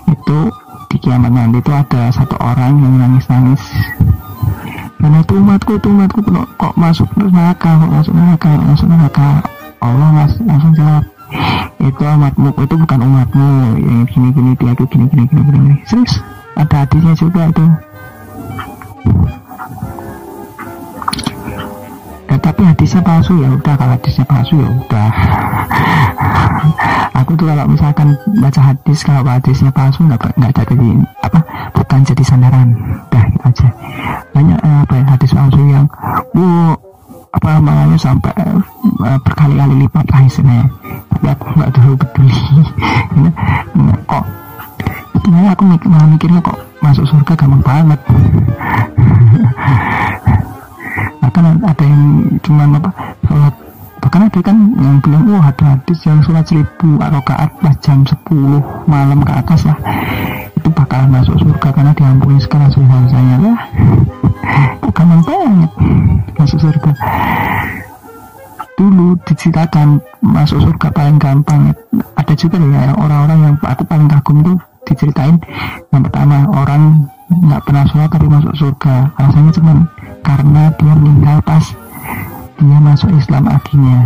[0.10, 0.50] Itu
[0.90, 3.62] di kiamat nanti itu ada satu orang yang nangis nangis
[5.00, 6.20] karena itu umatku itu umatku
[6.60, 9.30] kok masuk neraka kok masuk neraka masuk neraka?
[9.80, 11.04] Allah langsung jawab
[11.80, 13.50] itu umatmu itu bukan umatmu?
[13.82, 15.42] Yang gini gini dia itu gini gini gini.
[15.50, 16.14] Gini serius?
[16.58, 17.66] Ada hadisnya juga itu.
[22.30, 23.74] Ya, tapi hadisnya palsu ya udah.
[23.78, 25.10] Kalau hadisnya palsu ya udah.
[27.24, 30.90] Aku tuh kalau misalkan baca hadis kalau hadisnya palsu nggak nggak jadi
[31.22, 31.40] apa
[31.78, 32.70] bukan jadi sandaran.
[33.10, 33.68] Udah gitu aja.
[34.34, 35.86] Banyak eh, apa ya hadis palsu yang
[36.34, 36.89] wow
[37.30, 38.34] apa namanya sampai
[39.06, 40.66] uh, berkali-kali lipat lah istilahnya.
[41.14, 42.38] Tapi aku nggak terlalu peduli.
[43.80, 44.26] Nah, kok
[45.22, 48.00] sebenarnya aku mikir, malah mikirnya kok masuk surga gampang banget.
[51.22, 52.04] Bahkan ada yang
[52.42, 52.90] cuma apa
[53.30, 53.56] sholat.
[54.00, 58.02] Bahkan ada kan yang bilang wah oh, ada hadis yang sholat seribu rakaat pas jam
[58.02, 59.78] 10 malam ke atas lah.
[60.58, 63.60] Itu bakalan masuk surga karena diampuni segala dosanya lah.
[65.00, 65.72] Gampang banget
[66.40, 66.92] masuk surga.
[68.80, 71.76] Dulu diceritakan masuk surga paling gampang.
[72.16, 75.36] Ada juga ya orang-orang yang aku paling kagum tuh diceritain.
[75.92, 79.12] Yang pertama orang nggak pernah sholat tapi masuk surga.
[79.20, 79.74] Alasannya cuma
[80.24, 81.66] karena dia meninggal pas
[82.56, 84.00] dia masuk Islam akhirnya.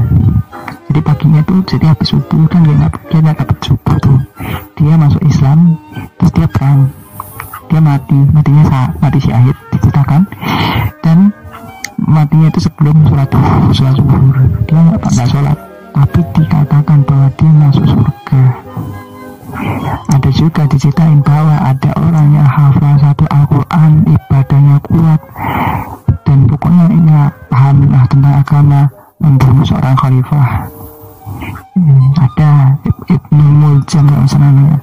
[0.89, 4.17] Jadi paginya tuh jadi habis subuh kan dia nggak dia nggak dapat subuh tuh.
[4.81, 5.77] Dia masuk Islam
[6.17, 6.89] terus dia perang.
[7.69, 10.21] Dia mati matinya saat mati syahid diceritakan
[11.05, 11.33] dan
[11.99, 13.29] matinya itu sebelum sholat
[13.75, 15.57] sholat zuhur dia nggak nggak sholat.
[15.93, 18.41] Tapi dikatakan bahwa dia masuk surga.
[20.09, 25.21] Ada juga diceritain bahwa ada orang yang hafal satu Al-Quran ibadahnya kuat.
[26.25, 27.13] Dan pokoknya ini
[27.53, 27.77] paham
[28.09, 28.81] tentang agama
[29.21, 30.49] membunuh seorang khalifah.
[31.77, 32.51] Hmm, ada
[33.09, 34.77] Ibnu Muljam misalnya namanya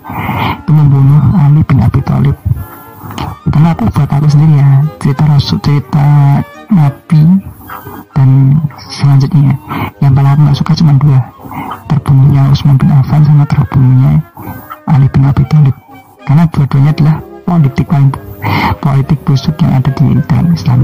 [0.70, 2.36] itu membunuh Ali bin Abi Thalib
[3.50, 4.70] karena aku buat aku sendiri ya
[5.02, 6.06] cerita Rasul cerita
[6.70, 7.22] Nabi
[8.16, 8.28] dan
[8.90, 9.52] selanjutnya
[10.00, 11.18] yang paling aku gak suka cuma dua.
[11.90, 14.22] Terbunuhnya Utsman bin Affan sama terbunuhnya
[14.86, 15.76] Ali bin Abi Thalib.
[16.24, 18.10] Karena dua-duanya adalah politik paling
[18.78, 20.78] politik busuk yang ada di dalam Islam.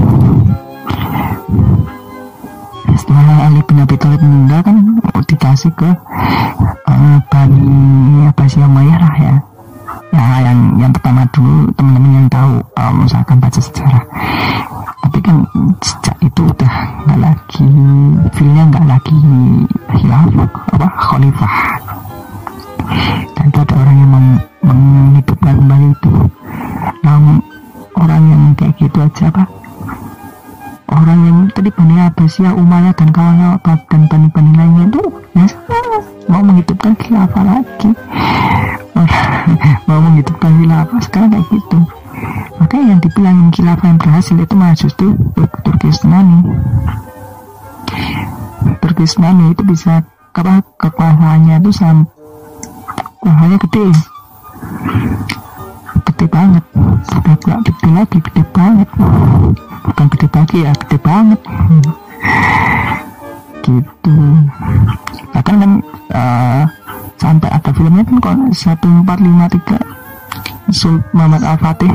[2.97, 4.77] Setelah Ali bin Abi Thalib meninggal kan
[5.27, 5.89] dikasih ke
[6.87, 9.35] uh, Bani Abbasiyah Umayyah lah ya
[10.13, 14.03] ya yang yang pertama dulu teman-teman yang tahu uh, misalkan baca sejarah.
[15.03, 15.35] Tapi kan
[15.83, 16.73] sejak itu udah
[17.07, 17.69] nggak lagi
[18.35, 19.19] feelnya nggak lagi
[19.99, 21.55] khilafah apa khalifah.
[23.35, 24.27] Dan itu ada orang yang meng
[24.63, 26.13] menghidupkan kembali itu.
[27.03, 27.21] Yang
[27.97, 29.43] orang yang kayak gitu aja apa
[30.91, 35.03] orang yang tadi Bani Abbasiyah Umayyah dan kawannya dan bani-bani lainnya itu?
[35.35, 35.45] Ya
[36.27, 37.89] mau menghidupkan khilafah lagi.
[39.87, 41.79] Mau menghidupkan khilafah sekarang kayak gitu.
[42.57, 45.13] Makanya yang dibilang khilafah yang berhasil itu malah justru
[45.61, 46.39] Turkisnani
[48.81, 50.01] Turkisnani itu bisa
[50.33, 52.09] apa kekuasaannya itu sampai
[53.21, 53.87] kekuasaannya gede
[56.17, 56.65] gede banget.
[57.13, 58.89] Udah gak gede lagi gede banget.
[59.85, 61.37] Bukan gede lagi ya gede banget.
[63.61, 64.17] Gitu.
[65.29, 65.71] Bahkan kan
[66.17, 66.65] uh,
[67.21, 71.93] sampai ada filmnya kan kok 1453 Sul Muhammad Al Fatih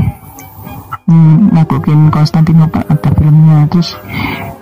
[1.11, 3.67] hmm, nakukin Konstantinopel ada filmnya.
[3.75, 3.99] Terus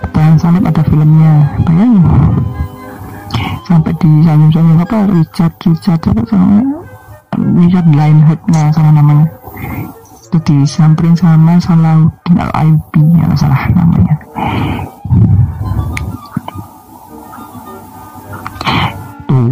[0.09, 1.53] Perang Salib ada filmnya.
[1.69, 2.01] Bayangin.
[3.69, 6.81] Sampai di sanjung-sanjung apa Richard Richard apa sama
[7.39, 9.40] Richard Lionheart nah salah namanya
[10.31, 14.15] itu disamperin sama Salahuddin Al Ayyubi ya salah namanya.
[19.27, 19.51] Tuh.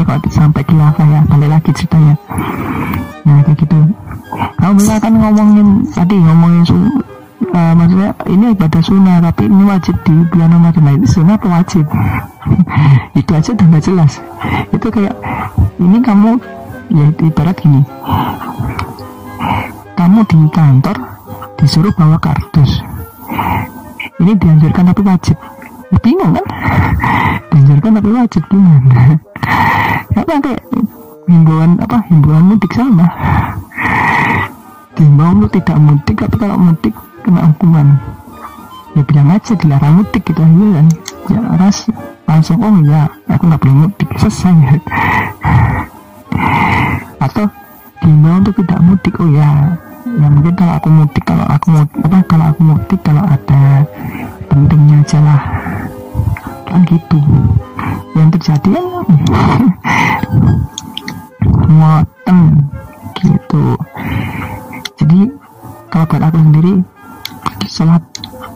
[0.00, 1.20] Eh kok sampai khilafah ya?
[1.28, 2.14] Balik lagi ceritanya.
[3.28, 3.78] Nah kayak gitu.
[4.56, 10.14] Kalau misalkan ngomongin tadi ngomongin su uh, maksudnya ini ibadah sunnah tapi ini wajib di
[10.32, 10.82] bulan Ramadan.
[10.88, 11.84] Nah, sunnah apa wajib?
[13.20, 14.12] Itu aja udah jelas.
[14.72, 15.12] Itu kayak
[15.76, 16.40] ini kamu
[16.90, 17.82] ya ibarat gini.
[19.94, 20.96] Kamu di kantor
[21.56, 22.82] disuruh bawa kardus.
[24.20, 25.36] Ini dianjurkan tapi wajib.
[25.90, 26.46] Ya, bingung kan?
[27.50, 29.18] Dianjurkan tapi wajib gimana
[30.30, 30.62] apa kayak
[31.30, 33.06] himbauan apa himbauan mudik sama?
[34.94, 37.98] Dihimbau lu tidak mudik tapi kalau mudik kena hukuman.
[38.98, 40.86] Ya bilang aja dilarang mudik gitu aja kan.
[41.30, 41.86] Ya ras
[42.26, 44.08] langsung oh ya aku nggak boleh mudik.
[44.18, 44.54] Selesai.
[44.54, 45.29] ya
[47.30, 47.46] atau
[48.02, 49.78] dihimbau untuk tidak mudik oh ya.
[50.10, 53.86] Ya mungkin kalau aku mudik kalau aku apa kalau aku mudik kalau ada
[54.50, 55.42] pentingnya aja lah.
[56.66, 57.18] Kan gitu.
[58.18, 58.82] Yang terjadi ya
[61.78, 62.38] ngoten
[63.14, 63.64] gitu.
[64.98, 65.20] Jadi
[65.90, 66.72] kalau buat aku sendiri
[67.70, 68.02] sholat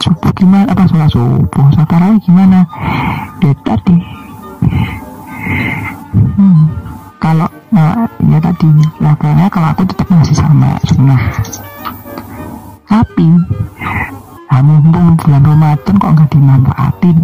[0.02, 2.66] subuh gimana apa sholat subuh sholat gimana?
[3.42, 3.96] Ya tadi
[6.34, 6.62] hmm,
[7.20, 8.68] kalau nah, ya tadi
[8.98, 11.22] levelnya kalau aku tetap masih sama sunnah
[12.94, 13.26] tapi
[14.46, 17.18] nah, mumpung bulan Ramadan kok nggak dimanfaatin?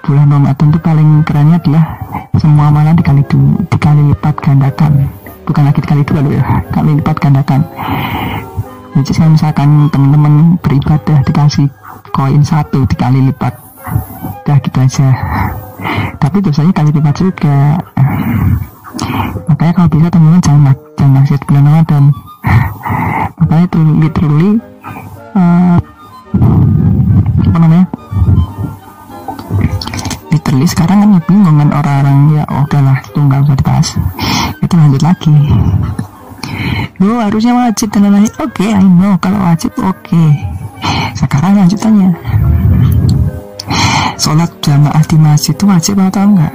[0.00, 1.84] Bulan Ramadan itu paling kerennya adalah
[2.40, 5.12] semua amalan dikali du, dikali lipat gandakan.
[5.44, 7.60] Bukan lagi dikali dua loh ya kali lipat gandakan.
[8.96, 11.68] Jadi kalau misalkan teman-teman beribadah dikasih
[12.16, 13.52] koin satu dikali lipat
[14.48, 15.08] udah gitu aja.
[16.16, 17.76] Tapi dosanya kali lipat juga
[19.50, 22.04] makanya kalau bisa teman-teman jangan jangan maksiat bulan Ramadan.
[23.42, 24.50] Makanya itu literally
[25.34, 25.78] uh,
[27.42, 27.86] apa namanya?
[30.30, 33.88] Literally sekarang kan bingung kan orang-orang ya oh, udahlah itu nggak usah dibahas.
[34.62, 35.36] Itu lanjut lagi.
[37.02, 39.98] Lo harusnya wajib dan lain oke okay, I know kalau wajib oke.
[40.06, 40.30] Okay.
[41.18, 42.10] sekarang lanjutannya.
[44.18, 46.54] Sholat jamaah di masjid itu wajib atau enggak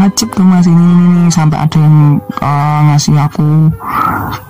[0.00, 3.68] wajib tuh mas ini, ini, ini sampai ada yang uh, ngasih aku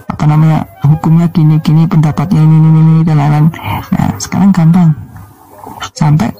[0.07, 3.47] apa namanya hukumnya gini gini pendapatnya ini ini ini dan lain-lain.
[3.91, 4.91] Nah sekarang gampang.
[5.97, 6.31] Sampai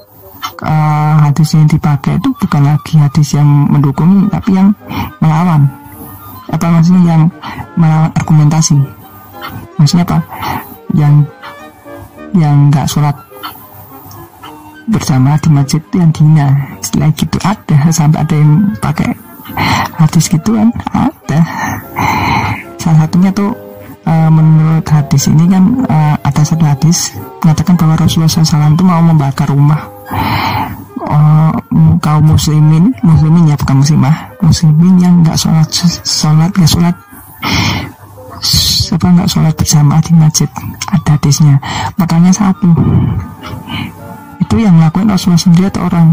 [0.63, 4.71] uh, hadis yang dipakai itu bukan lagi hadis yang mendukung tapi yang
[5.19, 5.67] melawan.
[6.51, 7.23] Apa maksudnya yang
[7.75, 8.77] melawan argumentasi?
[9.75, 10.19] Maksudnya apa?
[10.95, 11.15] Yang
[12.31, 13.15] yang nggak sholat
[14.91, 16.47] bersama di masjid yang dina
[16.83, 19.09] setelah gitu ada sampai ada yang pakai
[19.97, 21.39] hadis gitu kan ada.
[22.75, 23.53] Salah satunya tuh
[24.05, 29.01] uh, menurut hadis ini kan uh, ada satu hadis mengatakan bahwa Rasulullah SAW itu mau
[29.01, 29.81] membakar rumah
[31.07, 31.53] uh,
[32.01, 32.91] kaum muslimin.
[33.05, 34.15] Muslimin ya bukan muslimah.
[34.41, 35.69] Muslimin yang nggak sholat
[36.03, 36.95] sholat nggak sholat.
[38.41, 40.49] Siapa nggak sholat bersama di masjid?
[40.89, 41.61] Ada hadisnya.
[41.95, 42.73] Makanya satu
[44.51, 46.11] itu yang ngelakuin Rasulullah sendiri atau orang?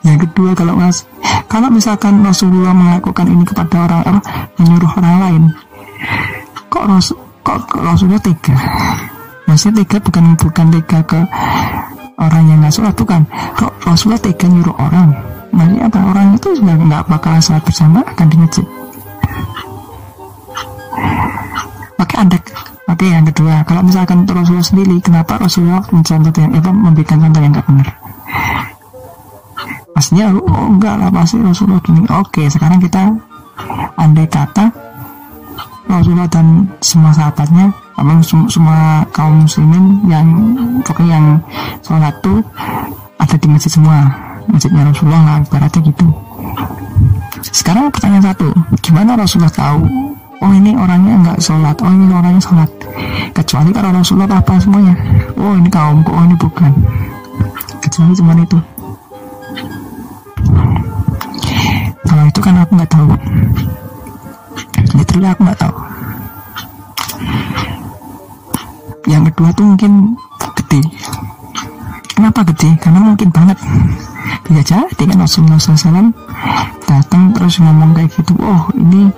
[0.00, 1.04] Yang kedua kalau mas
[1.44, 4.20] kalau misalkan Rasulullah melakukan ini kepada orang apa
[4.56, 5.42] menyuruh orang lain
[6.72, 8.56] kok Rasul kok, kok Rasulullah tega?
[9.44, 11.20] Maksudnya tega bukan bukan tega ke
[12.16, 13.20] orang yang nggak sholat bukan.
[13.60, 15.08] Kok Rasulullah tega nyuruh orang?
[15.52, 15.98] Maksudnya apa?
[16.00, 18.66] Orang itu sudah nggak bakal sholat bersama akan di masjid.
[22.00, 22.38] Oke, anda
[22.84, 27.52] Oke, yang kedua, kalau misalkan Rasulullah sendiri, kenapa Rasulullah mencontoh yang apa memberikan contoh yang
[27.56, 27.88] nggak benar?
[29.94, 32.04] Pastinya, oh enggak lah, pasti Rasulullah gini.
[32.12, 33.08] Oke, sekarang kita
[33.96, 34.68] andai kata
[35.88, 40.26] Rasulullah dan semua sahabatnya, abang semua kaum muslimin yang
[40.84, 41.26] pokoknya yang
[41.80, 42.44] sholat tuh
[43.16, 44.12] ada di masjid semua,
[44.50, 46.06] masjidnya Rasulullah lah, ibaratnya gitu.
[47.48, 48.48] Sekarang pertanyaan satu,
[48.84, 49.88] gimana Rasulullah tahu
[50.42, 51.76] oh ini orangnya nggak sholat.
[51.82, 52.70] Oh ini orangnya sholat.
[53.34, 54.94] Kecuali kalau Rasulullah apa semuanya?
[55.38, 56.10] Oh ini kaumku.
[56.10, 56.72] Oh ini bukan.
[57.82, 58.58] Kecuali cuma itu.
[62.06, 63.06] Kalau itu kan aku nggak tahu.
[64.94, 65.76] Literally aku nggak tahu.
[69.04, 69.92] Yang kedua tuh mungkin
[70.62, 70.80] gede.
[72.14, 72.70] Kenapa gede?
[72.80, 73.58] Karena mungkin banget.
[74.44, 76.12] Bisa jadi kan Rasulullah SAW
[76.84, 79.08] datang terus ngomong kayak gitu oh ini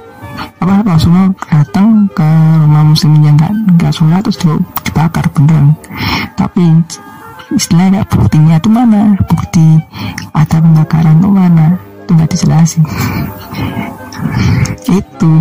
[0.60, 2.28] apa Rasulullah datang ke
[2.62, 4.38] rumah muslimin yang nggak nggak sholat terus
[4.84, 5.76] dibakar beneran.
[6.34, 6.64] Tapi
[7.54, 9.14] istilahnya buktinya itu mana?
[9.28, 9.78] Bukti
[10.34, 11.66] ada pembakaran itu mana?
[12.04, 12.82] Itu nggak dijelasin.
[14.86, 15.32] Itu.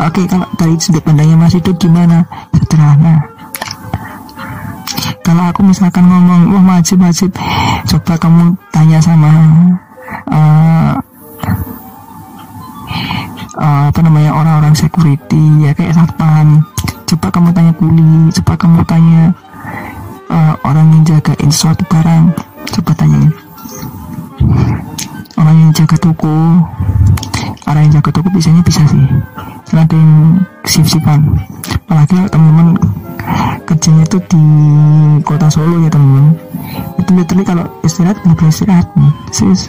[0.00, 2.26] Oke kalau dari sudut pandangnya masih itu gimana?
[2.56, 3.22] Sederhana.
[5.24, 7.32] Kalau aku misalkan ngomong wah wajib wajib
[7.88, 9.30] coba kamu tanya sama
[10.28, 10.92] uh,
[13.58, 16.62] uh, apa namanya orang-orang security ya kayak satpam.
[17.04, 19.22] Coba kamu tanya kuli coba kamu tanya
[20.32, 22.32] uh, orang yang jagain suatu barang.
[22.74, 23.30] Coba tanyain.
[25.38, 26.64] Orang yang jaga toko.
[27.64, 29.06] Orang yang jaga toko biasanya bisa sih.
[29.74, 31.20] Ada yang sip-sipan
[31.84, 32.78] apalagi teman-teman
[33.66, 34.44] kerjanya itu di
[35.26, 36.38] kota Solo ya teman-teman.
[36.98, 39.68] Itu literally kalau istirahat nggak istirahat nih serius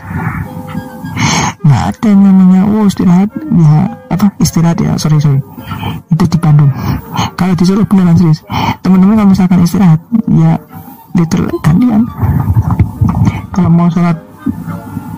[1.66, 3.30] nggak ada yang namanya oh istirahat.
[3.34, 3.76] Ya
[4.13, 4.28] apa?
[4.38, 5.41] Istirahat ya sorry sorry.
[6.13, 6.70] Itu di Bandung.
[7.34, 8.45] Kalau di Solo beneran serius.
[8.86, 10.53] Teman-teman kalau misalkan istirahat ya
[11.18, 12.05] literal gantian.
[13.49, 14.18] Kalau mau sholat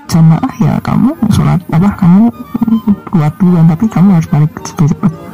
[0.07, 2.31] jamaah ya kamu sholat apa kamu
[3.11, 5.26] buat duluan tapi kamu harus balik cepat-cepat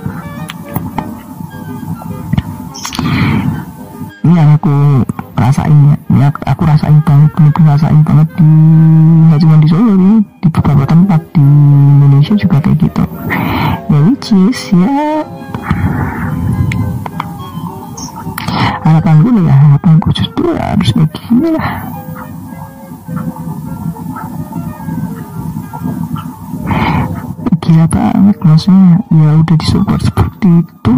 [28.53, 30.93] maksudnya ya udah disupport seperti itu.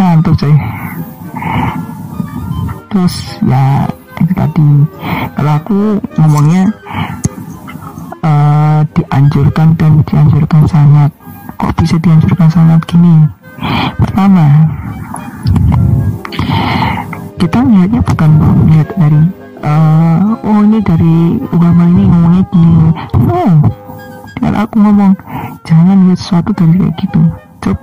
[0.00, 0.54] Ngantuk coy.
[2.88, 3.84] Terus ya
[4.24, 4.68] itu tadi.
[5.36, 5.80] Kalau aku
[6.16, 6.72] ngomongnya
[8.24, 11.12] uh, dianjurkan dan dianjurkan sangat.
[11.60, 13.43] Kok bisa dianjurkan sangat gini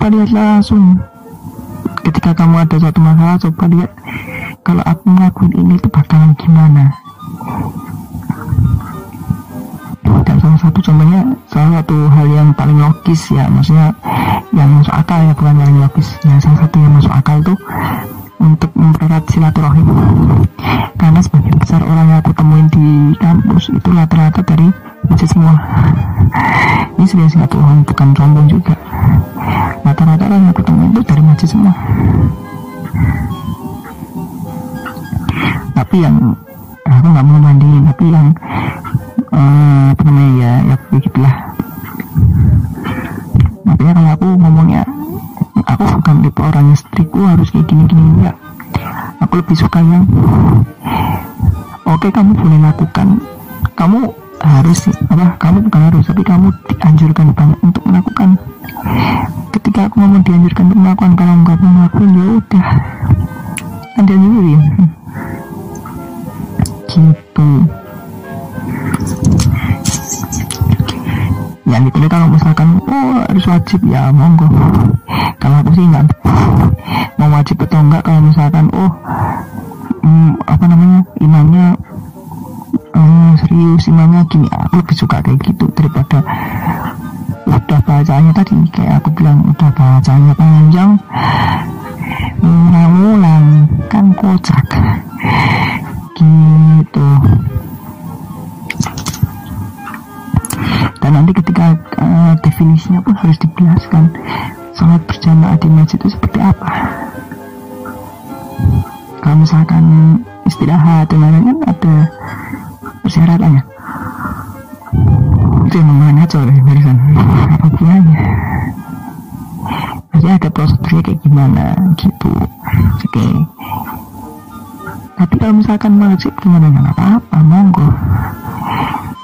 [0.02, 0.98] coba lihatlah langsung.
[2.02, 3.92] Ketika kamu ada suatu masalah coba lihat
[4.66, 6.90] kalau aku ngelakuin ini itu bakalan gimana.
[10.26, 13.94] Dan salah satu contohnya salah satu hal yang paling logis ya maksudnya
[14.58, 16.10] yang masuk akal ya bukan yang logis.
[16.26, 17.54] Ya salah satu yang masuk akal itu
[18.42, 19.86] untuk mempererat silaturahim.
[20.98, 24.66] Karena sebagian besar orang yang aku temuin di kampus itu rata-rata dari
[25.06, 25.62] masjid semua.
[26.98, 28.74] Ini sudah silaturahim bukan sombong juga
[31.42, 31.74] aja semua.
[35.74, 36.31] Tapi yang
[73.72, 73.88] harus wajib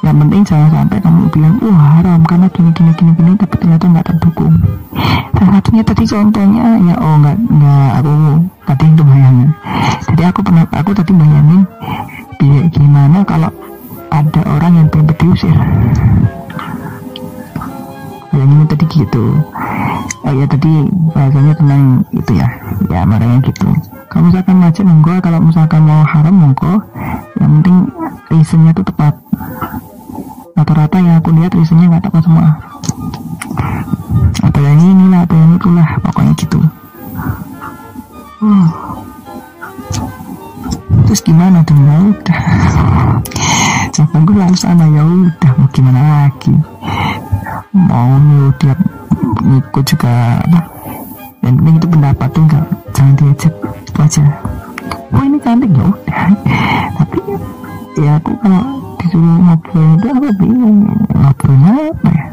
[0.08, 3.84] yang penting jangan sampai kamu bilang wah haram karena gini gini gini gini tapi ternyata
[3.92, 4.56] nggak terdukung.
[5.36, 8.14] Salah satunya tadi contohnya ya oh nggak nggak aku
[8.66, 9.50] tadi itu bayangin
[10.10, 11.62] jadi aku pernah aku tadi bayangin
[12.74, 13.52] gimana kalau
[14.10, 15.56] ada orang yang pengen diusir
[18.32, 19.26] bayangin tadi gitu.
[20.28, 20.72] Oh ya tadi
[21.16, 22.48] bahasanya tentang itu ya.
[22.92, 23.70] Ya marahnya gitu.
[24.12, 25.16] Kalau misalkan wajib monggo.
[25.24, 26.74] Kalau misalkan mau haram monggo.
[27.40, 27.78] Yang penting
[28.30, 29.14] reasonnya itu tepat
[30.58, 32.58] rata-rata yang aku lihat reasonnya nggak tepat semua
[34.42, 36.60] atau yang ini lah atau yang itulah pokoknya gitu.
[38.38, 38.70] Hmm.
[41.06, 42.40] terus gimana tuh ya udah.
[43.94, 45.52] Jawaban gue lalu sama ya udah.
[45.58, 46.54] Mau gimana lagi?
[47.74, 48.18] Mau
[48.58, 48.74] dia
[49.42, 50.60] ngikut juga apa?
[51.46, 52.66] Yang penting itu pendapat tuh enggak
[52.98, 53.54] jangan diajak.
[53.86, 54.24] Itu aja.
[55.14, 56.26] Oh ini cantik ya udah.
[56.98, 57.20] Tapi
[58.02, 60.80] ya aku kalau disuruh ngobrol itu aku bingung
[61.14, 62.26] ngobrolnya apa ya?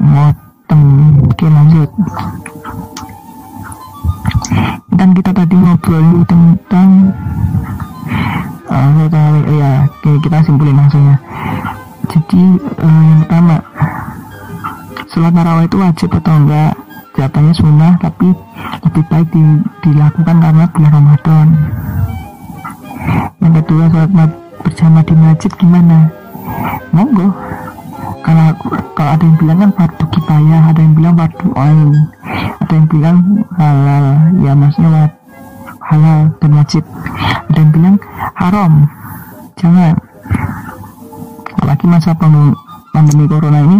[0.00, 0.82] Ngotem
[1.28, 1.90] oke lanjut.
[4.96, 6.88] Dan kita tadi ngobrol tentang
[8.68, 9.70] uh, ya
[10.02, 11.16] kita simpulin langsung ya.
[12.10, 12.42] Jadi
[12.80, 13.56] uh, yang pertama
[15.10, 16.72] sholat tarawih itu wajib atau enggak?
[17.10, 18.28] Jawabannya sunnah tapi
[18.86, 19.42] lebih baik di,
[19.82, 21.46] dilakukan karena bulan Ramadan
[23.50, 24.30] yang kedua sholat
[24.62, 26.06] bersama di masjid gimana?
[26.94, 27.34] Monggo.
[28.22, 28.46] Kalau
[28.94, 31.90] kalau ada yang bilang kan fardu kifayah ada yang bilang fardu ain
[32.62, 33.18] ada yang bilang
[33.58, 34.06] halal
[34.38, 35.10] ya maksudnya
[35.82, 36.84] halal dan wajib
[37.50, 37.96] ada yang bilang
[38.38, 38.72] haram
[39.58, 39.98] jangan.
[41.58, 43.78] Apalagi masa pandemi corona ini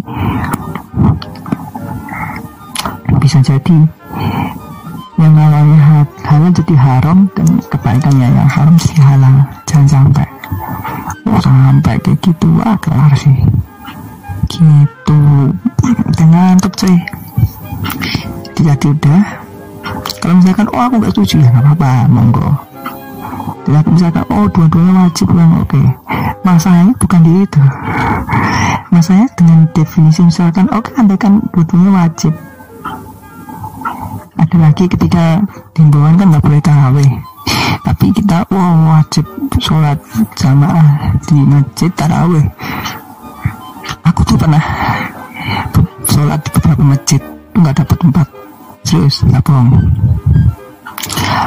[3.23, 3.79] bisa jadi
[5.15, 5.79] yang awalnya
[6.31, 9.35] halal jadi haram dan kebaikannya yang haram jadi halal.
[9.67, 10.27] Jangan sampai.
[11.43, 13.35] Sampai kayak gitu wah kelar sih.
[14.47, 15.21] Gitu.
[15.83, 16.97] Udah ngantuk cuy.
[18.61, 19.23] Jadi udah
[20.21, 22.49] kalau misalkan oh aku gak setuju ya nggak apa-apa monggo.
[23.65, 25.69] Jadi misalkan oh dua-duanya wajib kan oke.
[25.73, 25.87] Okay.
[26.45, 27.63] masalahnya bukan di itu.
[28.93, 32.37] Masalahnya dengan definisi misalkan oke okay, andai kan dua-duanya wajib
[34.51, 35.39] ada lagi ketika
[35.79, 37.11] himbauan kan nggak boleh taraweh.
[37.87, 39.23] Tapi kita wow wajib
[39.63, 39.95] sholat
[40.35, 42.43] jamaah di masjid taraweh.
[44.11, 44.59] Aku tuh pernah
[46.11, 47.23] sholat di beberapa masjid
[47.55, 48.27] nggak dapat tempat.
[48.83, 49.71] Serius nggak bohong.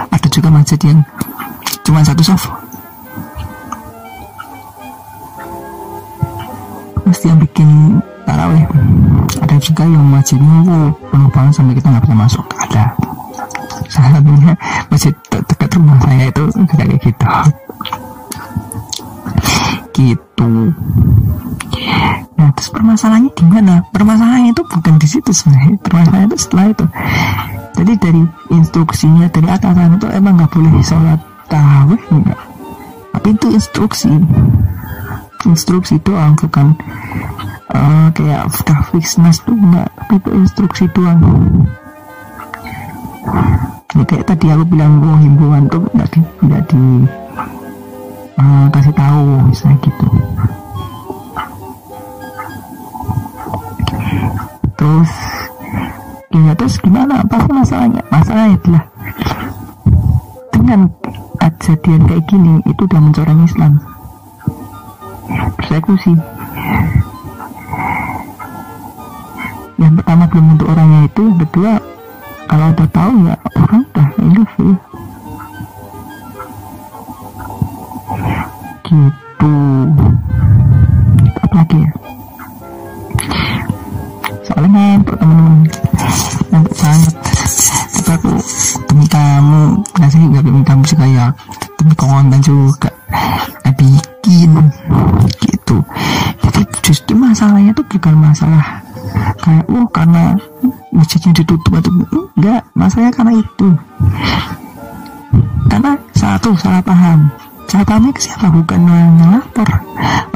[0.07, 1.03] Ada juga masjid yang
[1.83, 2.47] cuma satu soft
[7.03, 8.63] mesti yang bikin taraweh
[9.53, 12.45] ada juga yang masjidnya oh, penuh banget sampai kita nggak bisa masuk.
[12.57, 12.83] Ada.
[13.85, 14.51] Salah satunya
[14.89, 16.43] masjid dekat rumah saya itu
[16.73, 17.27] kayak gitu.
[19.93, 20.51] Gitu.
[22.33, 25.77] Nah terus permasalahannya di mana permasalahannya itu bukan di situ sebenarnya.
[25.85, 26.85] Permasalahannya itu setelah itu.
[27.73, 28.21] Jadi dari
[28.53, 32.41] instruksinya dari atasan itu emang nggak boleh sholat tarawih enggak.
[33.13, 34.11] Tapi itu instruksi.
[35.43, 36.73] Instruksi doang bukan
[37.73, 41.21] uh, kayak udah fix nas tuh enggak tapi itu instruksi doang.
[43.93, 46.81] Ya, kayak tadi aku bilang oh himbauan tuh nggak di nggak di
[48.37, 50.05] uh, kasih tahu misalnya gitu.
[54.77, 55.11] Terus
[56.33, 57.21] ya terus gimana?
[57.25, 58.01] Apa masalahnya?
[58.09, 58.83] Masalahnya adalah
[60.51, 60.79] dengan
[61.39, 63.73] kejadian kayak gini itu udah mencoreng Islam.
[65.55, 66.13] Persekusi
[70.33, 71.77] belum untuk orangnya itu yang
[72.49, 74.92] kalau udah tahu ya orang udah ilfil gitu
[108.03, 109.69] pahamnya ke siapa bukan orang yang lapor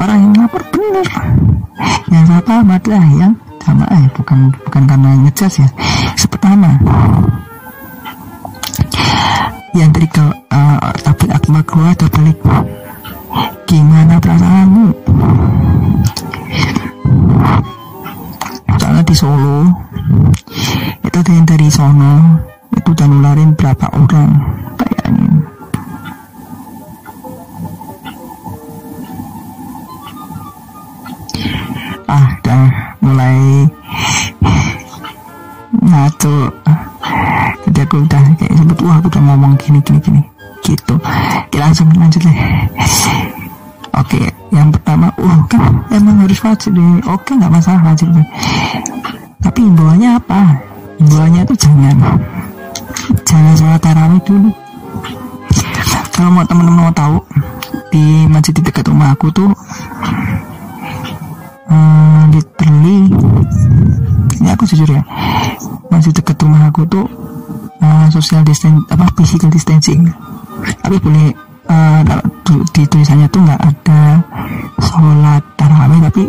[0.00, 1.08] orang yang lapor benar
[2.08, 5.68] yang salah paham adalah yang sama eh bukan bukan karena ngecas ya.
[6.32, 6.80] Pertama
[9.76, 10.24] yang dari ke
[50.98, 51.96] imbauannya itu jangan.
[53.24, 54.50] Jangan sholat tarawih dulu.
[56.12, 57.22] Kalau mau teman-teman mau tahu
[57.94, 59.48] di masjid di dekat rumah aku tuh
[61.70, 63.06] hmm, literally
[64.42, 65.02] ini aku jujur ya.
[65.88, 67.06] Masih dekat rumah aku tuh
[67.80, 70.10] uh, social distancing apa physical distancing.
[70.82, 71.30] Tapi boleh
[71.70, 72.02] uh,
[72.74, 74.02] di tulisannya tuh nggak ada
[74.82, 76.24] sholat tarawih tapi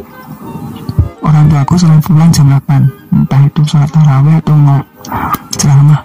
[1.25, 4.79] orang tua aku selain pulang jam 8 entah itu sholat tarawih atau mau
[5.59, 6.01] ceramah.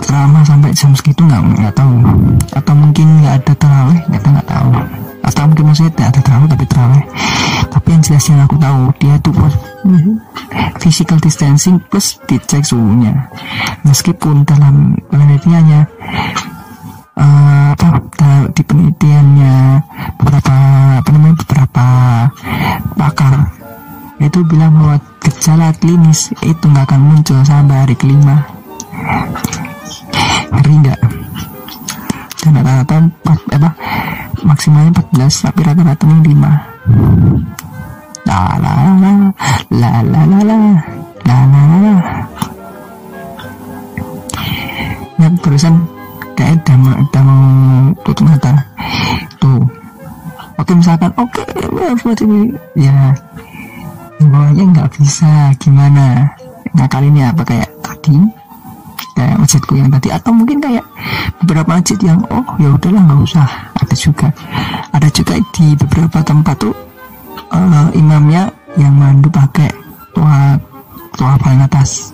[0.00, 1.94] Ceramah sampai jam segitu nggak nggak tahu.
[2.56, 4.70] Atau mungkin nggak ada tarawih kita nggak tahu.
[5.20, 7.04] Atau mungkin maksudnya tidak ada tarawih tapi tarawih
[7.70, 9.34] tapi yang jelas yang aku tahu dia tuh
[10.82, 13.14] physical distancing plus dicek suhunya.
[13.86, 15.80] Meskipun dalam penelitiannya
[17.20, 17.72] uh,
[18.50, 19.56] di penelitiannya
[20.16, 20.54] beberapa
[21.00, 21.86] apa namanya beberapa
[22.96, 23.34] pakar
[24.20, 28.44] itu bilang bahwa gejala klinis itu nggak akan muncul sampai hari kelima
[30.52, 31.00] ngeri nggak
[32.40, 32.96] dan rata-rata
[33.52, 33.70] apa
[34.44, 36.24] maksimalnya 14 tapi rata-rata 5
[38.28, 39.12] la la la la
[39.70, 40.40] la la la
[41.24, 41.94] la la la
[45.20, 45.99] ya barusan
[46.48, 47.42] udah mau, udah mau
[48.06, 48.52] tutup mata
[49.40, 49.60] tuh
[50.60, 53.12] oke misalkan oke okay, ya.
[54.20, 56.28] Bawahnya nggak bisa gimana?
[56.76, 58.20] Nah kali ini apa kayak tadi?
[59.16, 60.12] Kayak masjidku yang tadi.
[60.12, 60.84] Atau mungkin kayak
[61.40, 63.48] beberapa masjid yang oh ya udahlah nggak usah.
[63.80, 64.28] Ada juga.
[64.92, 66.76] Ada juga di beberapa tempat tuh
[67.48, 69.72] uh, imamnya yang mandu pakai
[70.12, 70.60] tua
[71.16, 72.12] tua paling atas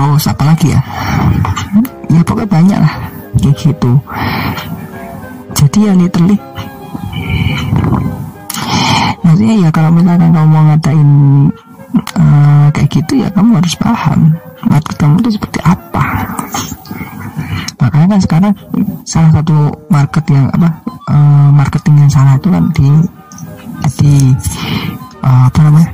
[0.00, 0.80] terus apa lagi ya?
[2.08, 2.94] Ya pokoknya banyak lah
[3.36, 3.92] kayak gitu.
[5.52, 6.36] Jadi ya literally.
[9.20, 11.10] Maksudnya ya kalau misalkan kamu mau ngatain
[12.16, 14.32] uh, kayak gitu ya kamu harus paham
[14.64, 16.04] market kamu itu seperti apa.
[17.76, 18.52] Makanya kan sekarang
[19.04, 20.80] salah satu market yang apa
[21.12, 22.88] uh, marketing yang salah itu kan di
[24.00, 24.12] di
[25.20, 25.90] uh, apa namanya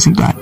[0.00, 0.39] ciudad.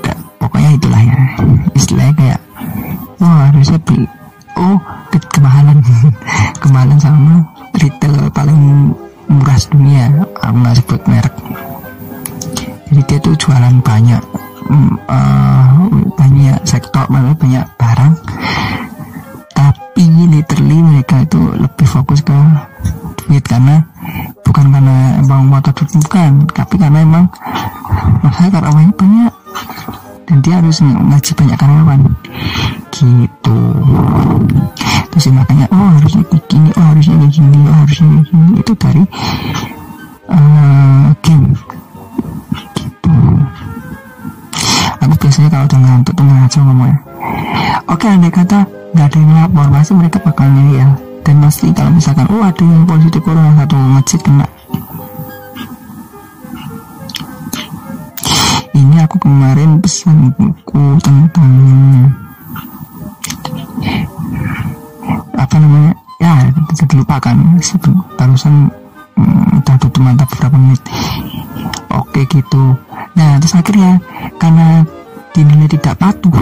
[72.19, 72.75] Oke gitu.
[73.15, 74.03] Nah terus akhirnya
[74.43, 74.83] karena
[75.31, 76.35] dinilai tidak patuh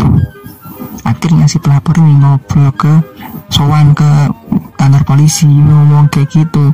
[1.05, 2.93] akhirnya si pelapor ini ngobrol ke
[3.53, 4.09] sowan ke
[4.81, 6.73] kantor polisi ngomong kayak gitu.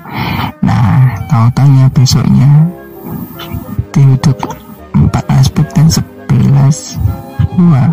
[0.62, 2.46] Nah tahu tanya besoknya
[3.90, 4.38] duduk
[4.94, 6.94] empat aspek dan sebelas
[7.58, 7.90] dua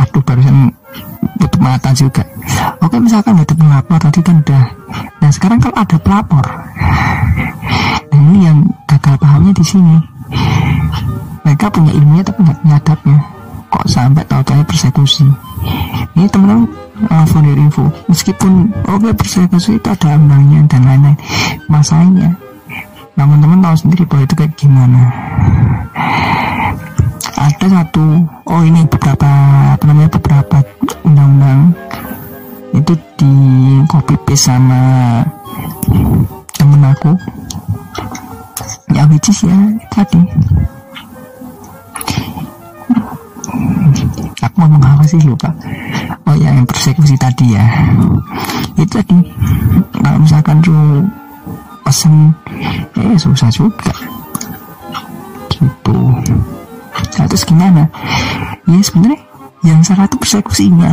[0.00, 0.72] aduh barusan
[1.36, 2.24] tutup mata juga
[2.86, 4.64] oke misalkan ada pelapor tadi kan udah.
[5.18, 6.44] Nah sekarang kalau ada pelapor.
[8.14, 9.96] Nah ini yang gagal pahamnya di sini.
[11.42, 13.18] Mereka punya ilmunya tapi nggak nyadapnya.
[13.66, 15.26] Kok sampai tahu-tahu persekusi?
[16.14, 16.70] Ini teman-teman
[17.10, 17.90] uh, info.
[18.06, 21.18] Meskipun oke okay, persekusi itu ada undangnya dan lain-lain.
[21.66, 22.38] Masalahnya
[23.18, 25.02] teman-teman tahu sendiri bahwa itu kayak gimana.
[27.36, 29.28] Ada satu oh ini beberapa
[29.74, 30.56] apa namanya beberapa
[31.04, 31.74] undang-undang
[32.76, 33.32] itu di
[33.88, 34.80] copy paste sama
[36.52, 37.16] temen aku.
[38.92, 39.56] Ya which is ya
[39.88, 40.20] tadi.
[44.44, 45.20] Aku ngomong apa sih?
[45.24, 45.48] Lupa.
[46.28, 47.64] Oh ya yang persekusi tadi ya.
[48.76, 49.24] Itu tadi.
[49.96, 51.08] Kalau misalkan lu
[51.80, 52.36] pesen
[53.00, 53.92] eh susah juga.
[55.48, 55.98] Gitu.
[57.16, 57.88] Nah terus gimana?
[58.68, 59.20] Ya sebenarnya
[59.64, 60.92] yang satu persekusinya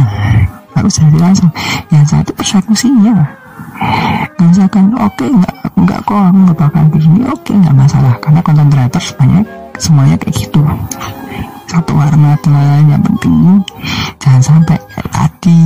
[0.74, 1.50] harus jadi langsung
[1.94, 7.42] yang satu persekusinya nah, misalkan oke okay, nggak nggak kok aku nggak bakal begini oke
[7.44, 8.14] okay, nggak masalah.
[8.22, 9.46] Karena konten creator banyak
[9.82, 10.62] semuanya kayak gitu.
[11.68, 13.60] Satu warna telan yang penting.
[14.22, 14.78] Jangan sampai
[15.10, 15.60] tadi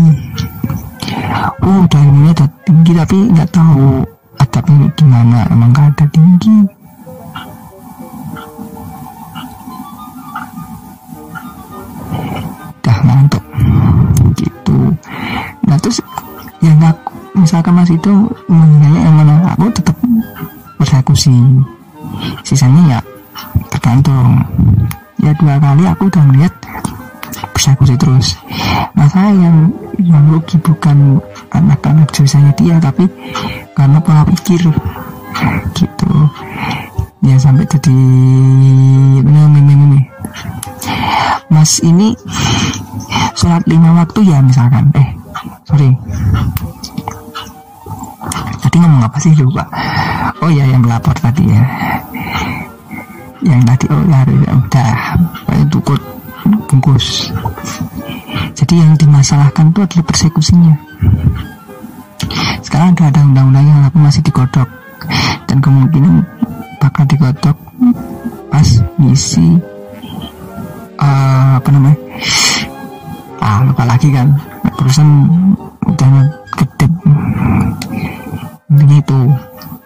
[1.64, 4.02] oh udah ini udah tinggi tapi nggak tahu
[4.40, 5.40] adabnya gimana.
[5.52, 6.77] Emang gak ada tinggi
[17.72, 18.14] mas itu
[18.48, 19.96] menilainya yang mana aku tetap
[20.80, 21.36] persekusi
[22.48, 23.00] sisanya ya
[23.74, 24.40] tergantung.
[25.20, 26.54] Ya dua kali aku udah melihat
[27.52, 28.38] persekusi terus.
[28.96, 29.68] Masalah yang
[30.00, 31.20] yang rugi bukan
[31.52, 33.10] anak-anak dosanya dia tapi
[33.76, 34.62] karena pola pikir
[35.76, 36.12] gitu.
[37.26, 37.98] Ya sampai jadi
[39.20, 40.00] ini
[41.52, 42.14] mas ini
[43.36, 44.94] sholat lima waktu ya misalkan.
[44.96, 45.08] Eh
[45.68, 45.92] sorry
[48.78, 49.66] tadi ngomong apa sih lupa.
[50.38, 51.62] Oh ya yang melapor tadi ya.
[53.42, 54.22] Yang tadi oh ya,
[54.54, 54.92] udah
[55.58, 55.98] itu kok
[56.70, 57.34] bungkus.
[58.54, 60.78] Jadi yang dimasalahkan itu adalah persekusinya.
[62.62, 64.70] Sekarang udah ada undang-undangnya tapi masih digodok.
[65.50, 66.22] Dan kemungkinan
[66.78, 67.58] bakal digodok
[68.54, 68.70] pas
[69.02, 69.58] misi
[71.02, 71.98] uh, apa namanya?
[73.42, 74.38] Ah lupa lagi kan.
[74.78, 75.10] Perusahaan
[75.82, 76.37] udah
[79.08, 79.20] itu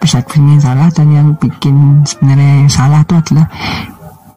[0.01, 3.45] persekusinya salah dan yang bikin sebenarnya yang salah itu adalah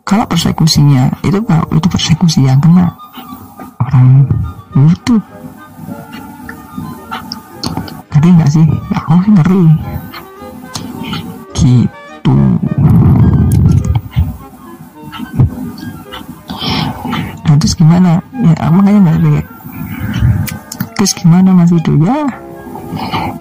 [0.04, 2.92] kalau persekusinya itu kalau itu persekusi yang kena
[3.80, 4.28] orang
[4.76, 5.16] itu
[8.12, 8.66] ngeri nggak sih?
[8.92, 9.64] Aku sih ngeri.
[11.56, 12.36] Gitu.
[17.48, 18.20] Nah terus gimana?
[18.36, 19.48] Ya makanya nggak
[21.00, 22.43] terus gimana mas itu ya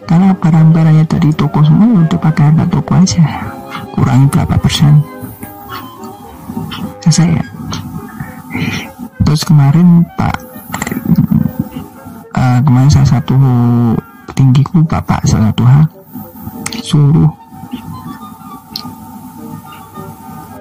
[0.09, 3.23] karena barang-barangnya dari toko semua ya udah pakai harga toko aja.
[3.93, 5.01] Kurangi berapa persen?
[7.03, 7.45] Selesai ya
[9.33, 10.35] terus kemarin pak
[12.37, 13.33] uh, kemarin salah satu
[14.37, 15.83] tinggiku bapak salah satu hal
[16.85, 17.33] suruh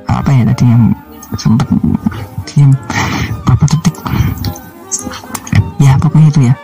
[0.09, 0.89] apa ya tadi yang
[1.37, 1.69] sempat
[2.49, 2.73] diam
[3.45, 3.95] berapa detik
[5.77, 6.55] ya pokoknya itu ya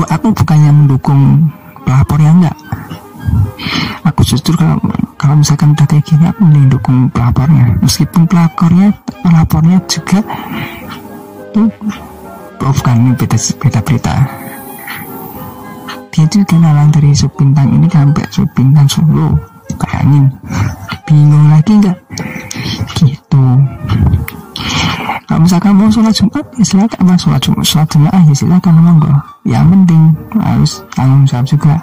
[0.00, 1.52] Bu, aku bukannya mendukung
[1.84, 2.56] pelapor ya enggak?
[4.08, 4.80] Aku justru kalau
[5.20, 7.76] kalau misalkan udah kayak gini aku mendukung pelapornya.
[7.84, 10.24] Meskipun pelapornya pelapornya juga
[11.52, 11.68] itu
[12.64, 14.14] oh, bukan ini beda beda berita.
[16.16, 19.36] Dia itu kenalan dari Subintang ini sampai Subintang Solo.
[19.76, 20.32] Bayangin
[21.04, 22.00] bingung lagi enggak?
[22.96, 23.44] Gitu
[25.30, 26.98] kalau misalkan mau sholat Jumat ya silakan.
[27.06, 29.14] Apa sholat Jumat sholat Jumat ya silakan monggo.
[29.46, 30.02] Yang penting
[30.42, 31.74] harus tanggung jawab juga.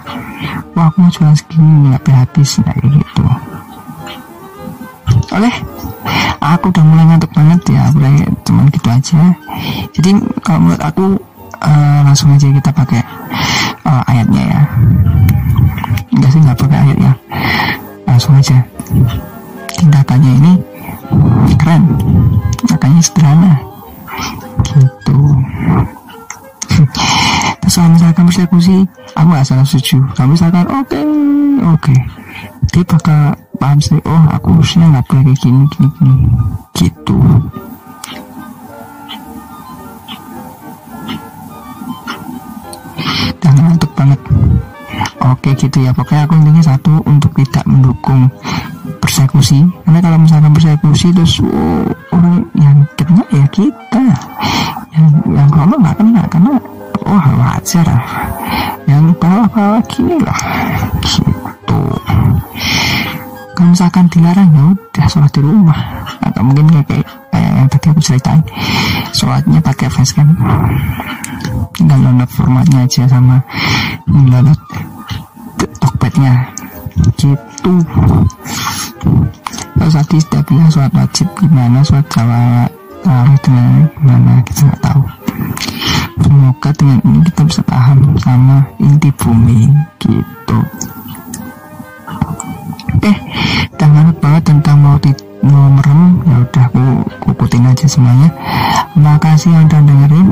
[0.76, 3.24] Wah aku mau jualan segini nggak habis nah gitu.
[5.32, 5.54] Oleh
[6.44, 9.20] aku udah mulai ngantuk banget ya mulai cuman gitu aja.
[9.96, 10.10] Jadi
[10.44, 11.04] kalau menurut aku
[11.64, 13.00] uh, langsung aja kita pakai
[13.88, 14.60] uh, ayatnya ya.
[16.12, 17.12] Enggak sih nggak pakai ayat ya.
[18.04, 18.60] Langsung aja.
[19.72, 20.52] Tindakannya ini
[21.56, 22.07] keren
[22.88, 23.52] makanya sederhana
[24.64, 25.18] gitu.
[27.60, 28.76] Terus kalau misalkan persekusi
[29.12, 29.96] aku gak salah setuju.
[30.16, 31.04] Kalau misalkan oke okay,
[31.68, 31.84] oke.
[31.84, 31.98] Okay.
[32.72, 36.16] dia bakal paham sih oh aku harusnya nggak boleh kayak gini gini gini.
[36.72, 37.16] Gitu.
[43.36, 44.20] Dan ngantuk banget.
[45.28, 45.92] Oke gitu ya.
[45.92, 48.32] Pokoknya aku intinya satu untuk tidak mendukung
[49.18, 54.04] persekusi karena kalau misalkan persekusi terus oh, orang yang kena ya kita.
[54.94, 56.54] Yang yang kalau nggak kena karena
[57.02, 57.86] oh wajar.
[58.86, 60.38] Yang bawa-bawa gini lah.
[61.02, 61.82] Gitu.
[63.58, 65.80] Kalau misalkan dilarang ya udah sholat di rumah.
[66.22, 68.42] Atau mungkin kayak, kayak, kayak yang tadi aku ceritain.
[69.10, 70.30] Sholatnya pakai facecam
[71.74, 73.38] tinggal download formatnya aja sama
[74.06, 74.58] download
[75.78, 76.50] tokpetnya
[77.14, 77.82] gitu
[79.88, 81.80] kalau sudah bilang sholat wajib gimana?
[81.80, 82.68] Sholat jawa
[83.00, 84.32] tarawih dengan gimana?
[84.44, 85.02] Kita nggak tahu.
[86.20, 90.58] Semoga dengan ini kita bisa paham sama inti bumi gitu.
[92.98, 93.12] Oke
[93.80, 93.88] dan
[94.20, 95.00] banget tentang mau
[95.40, 96.20] mau merem.
[96.28, 96.84] Ya udah aku
[97.24, 98.28] kukutin aja semuanya.
[98.92, 100.28] Makasih yang udah dengerin.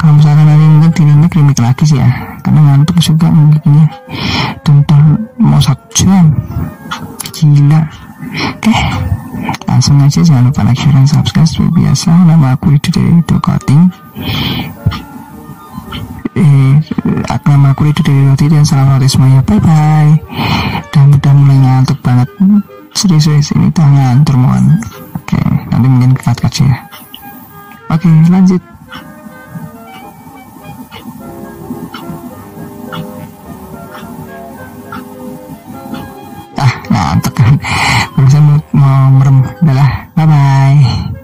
[0.00, 2.08] Kalau misalkan nanti mungkin di remake remake lagi sih ya.
[2.40, 3.86] Karena ngantuk juga mungkinnya
[4.64, 6.32] tonton mau satu jam.
[7.36, 8.01] Gila
[8.32, 8.74] oke
[9.66, 12.12] langsung aja jangan lupa like share dan subscribe seperti biasa.
[12.12, 13.82] Nama aku itu dari video cutting
[16.32, 16.80] eh
[17.44, 19.44] nama aku itu dari roti dan salam roti semuanya.
[19.44, 20.12] Bye bye
[20.92, 22.28] dan udah mulai ngantuk banget.
[22.92, 24.76] Serius-serius ini tangan termohon
[25.16, 25.40] oke
[25.72, 26.72] nanti mungkin cut ya.
[27.92, 28.62] Oke lanjut.
[36.56, 37.56] Ah ngantuk kan
[38.22, 41.18] barusan mau, merem udahlah bye bye